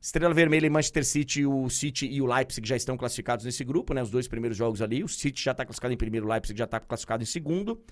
[0.00, 3.92] Estrela Vermelha e Manchester City, o City e o Leipzig já estão classificados nesse grupo,
[3.92, 4.00] né?
[4.00, 5.02] Os dois primeiros jogos ali.
[5.02, 7.82] O City já está classificado em primeiro, o Leipzig já está classificado em segundo.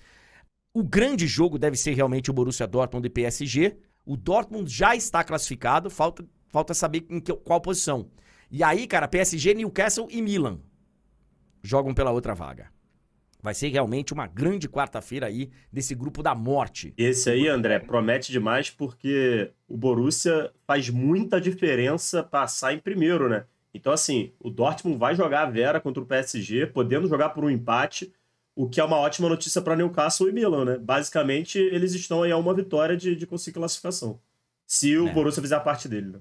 [0.77, 3.77] O grande jogo deve ser realmente o Borussia Dortmund e PSG.
[4.05, 8.11] O Dortmund já está classificado, falta, falta saber em que, qual posição.
[8.51, 10.59] E aí, cara, PSG, Newcastle e Milan
[11.63, 12.69] jogam pela outra vaga.
[13.41, 16.93] Vai ser realmente uma grande quarta-feira aí desse grupo da morte.
[16.95, 23.45] Esse aí, André, promete demais porque o Borussia faz muita diferença passar em primeiro, né?
[23.73, 27.49] Então, assim, o Dortmund vai jogar a Vera contra o PSG, podendo jogar por um
[27.49, 28.13] empate,
[28.57, 30.77] o que é uma ótima notícia para Newcastle e Milan, né?
[30.79, 34.19] Basicamente, eles estão aí a uma vitória de, de conseguir classificação.
[34.65, 35.13] Se o é.
[35.13, 36.19] Borussia fizer a parte dele, né?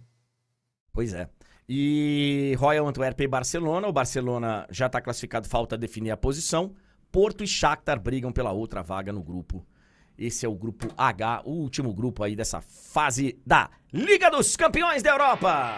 [0.93, 1.31] Pois é.
[1.67, 3.89] E Royal Antwerp e Barcelona.
[3.89, 6.75] O Barcelona já está classificado, falta definir a posição.
[7.11, 9.67] Porto e Shakhtar brigam pela outra vaga no grupo.
[10.19, 15.03] Esse é o grupo H, o último grupo aí dessa fase da Liga dos Campeões
[15.03, 15.75] da Europa.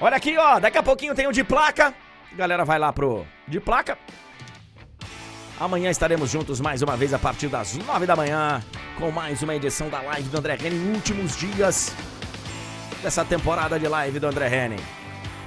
[0.00, 1.92] Olha aqui, ó, daqui a pouquinho tem o de placa.
[2.32, 3.98] A galera vai lá pro de placa.
[5.60, 8.62] Amanhã estaremos juntos mais uma vez a partir das nove da manhã
[8.96, 11.92] com mais uma edição da live do André Henning, últimos dias
[13.02, 14.82] dessa temporada de live do André Henning.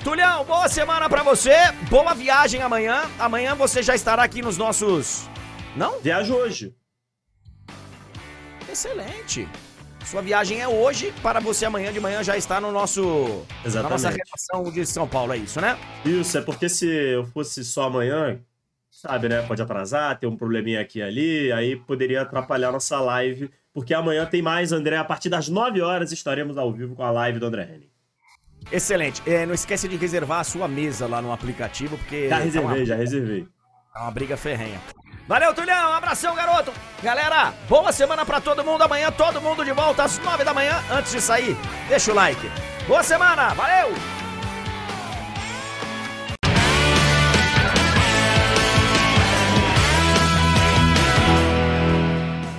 [0.04, 1.56] Tulhão, boa semana para você.
[1.90, 3.10] Boa viagem amanhã.
[3.18, 5.30] Amanhã você já estará aqui nos nossos.
[5.78, 6.02] Não?
[6.02, 6.76] Viajo hoje.
[8.70, 9.48] Excelente.
[10.06, 13.46] Sua viagem é hoje, para você amanhã de manhã já está no nosso.
[13.64, 13.84] Exatamente.
[13.84, 15.78] Na nossa redação de São Paulo, é isso, né?
[16.04, 18.38] Isso, é porque se eu fosse só amanhã,
[19.02, 19.42] sabe, né?
[19.42, 24.26] Pode atrasar, ter um probleminha aqui e ali, aí poderia atrapalhar nossa live, porque amanhã
[24.26, 24.98] tem mais, André.
[24.98, 27.90] A partir das 9 horas estaremos ao vivo com a live do André Henning.
[28.72, 29.22] Excelente.
[29.26, 32.30] É, não esquece de reservar a sua mesa lá no aplicativo, porque.
[32.30, 33.48] Já tá reservei, uma, já reservei.
[33.94, 34.80] tá uma briga ferrenha.
[35.28, 35.92] Valeu, Tulhão.
[35.92, 36.72] Um abração, garoto.
[37.02, 38.84] Galera, boa semana pra todo mundo.
[38.84, 40.76] Amanhã todo mundo de volta às nove da manhã.
[40.92, 41.58] Antes de sair,
[41.88, 42.50] deixa o like.
[42.88, 43.54] Boa semana.
[43.54, 44.21] Valeu!